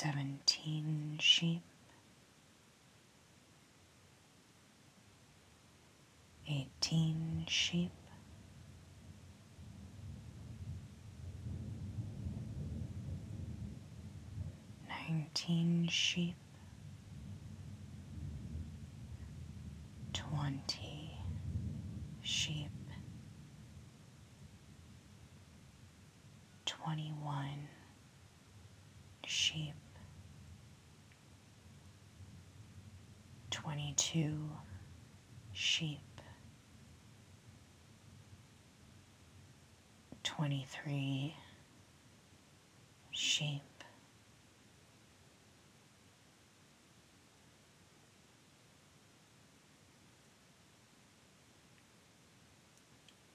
seventeen 0.00 1.18
sheep, 1.20 1.62
eighteen 6.48 7.44
sheep. 7.48 7.90
Nineteen 14.88 15.88
sheep, 15.90 16.36
twenty 20.12 21.18
sheep, 22.22 22.70
twenty 26.66 27.12
one 27.22 27.68
sheep, 29.26 29.74
twenty 33.62 33.92
two 33.96 34.38
sheep, 35.52 35.98
twenty 40.22 40.66
three 40.68 41.34
sheep. 43.10 43.62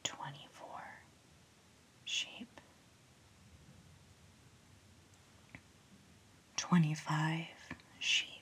24 0.03 0.67
sheep, 2.05 2.47
25 6.57 7.45
sheep. 7.99 8.32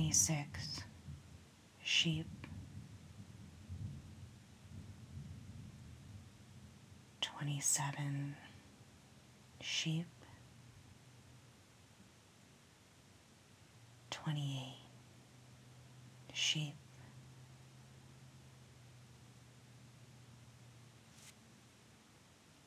Twenty 0.00 0.14
six 0.14 0.80
sheep, 1.84 2.26
twenty 7.20 7.60
seven 7.60 8.34
sheep, 9.60 10.06
28 14.10 14.74
sheep. 16.32 16.74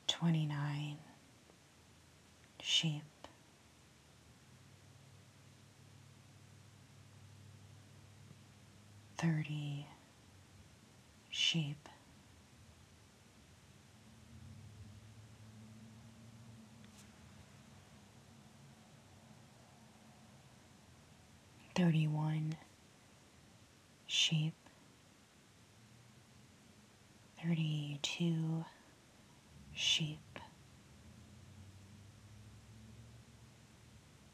Twenty 0.07 0.45
nine 0.45 0.97
sheep, 2.61 3.01
30 9.23 9.85
sheep. 11.29 11.77
Thirty 21.73 22.05
one 22.05 22.55
sheep, 24.05 24.53
thirty 27.41 27.97
two 28.03 28.65
sheep, 29.73 30.19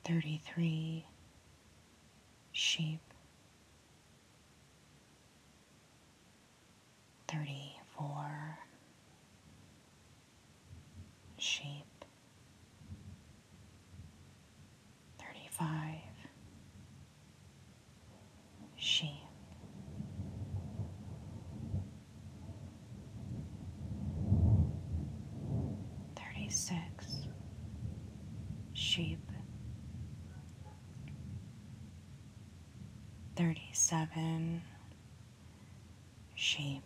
thirty 0.04 0.42
three 0.46 1.06
sheep. 2.52 3.09
34 7.32 8.58
sheep. 11.38 11.86
35 15.20 15.96
sheep. 18.78 19.10
Thirty 26.16 26.50
six 26.50 27.28
sheep. 28.74 29.20
Thirty 33.36 33.70
seven 33.74 34.62
sheep 36.36 36.84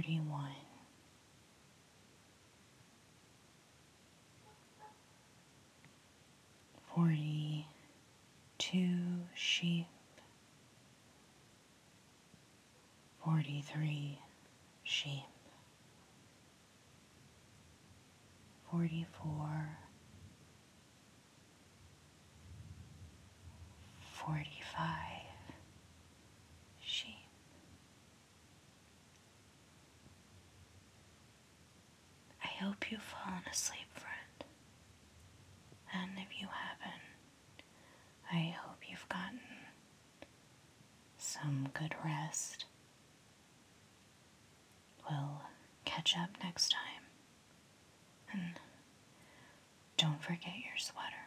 41. 0.00 0.48
Forty 6.94 7.66
two 8.58 8.96
sheep, 9.34 9.86
forty 13.22 13.62
three 13.72 14.18
sheep, 14.84 15.12
forty 18.70 19.06
four, 19.12 19.68
forty 24.00 24.62
five. 24.76 25.09
Hope 32.80 32.92
you've 32.92 33.02
fallen 33.02 33.42
asleep, 33.50 33.88
friend. 33.92 34.44
And 35.92 36.12
if 36.16 36.40
you 36.40 36.48
haven't, 36.48 37.02
I 38.32 38.56
hope 38.64 38.78
you've 38.88 39.08
gotten 39.08 39.40
some 41.18 41.68
good 41.74 41.94
rest. 42.04 42.64
We'll 45.08 45.42
catch 45.84 46.14
up 46.16 46.30
next 46.42 46.70
time. 46.70 47.04
And 48.32 48.60
don't 49.98 50.22
forget 50.22 50.54
your 50.64 50.78
sweater. 50.78 51.19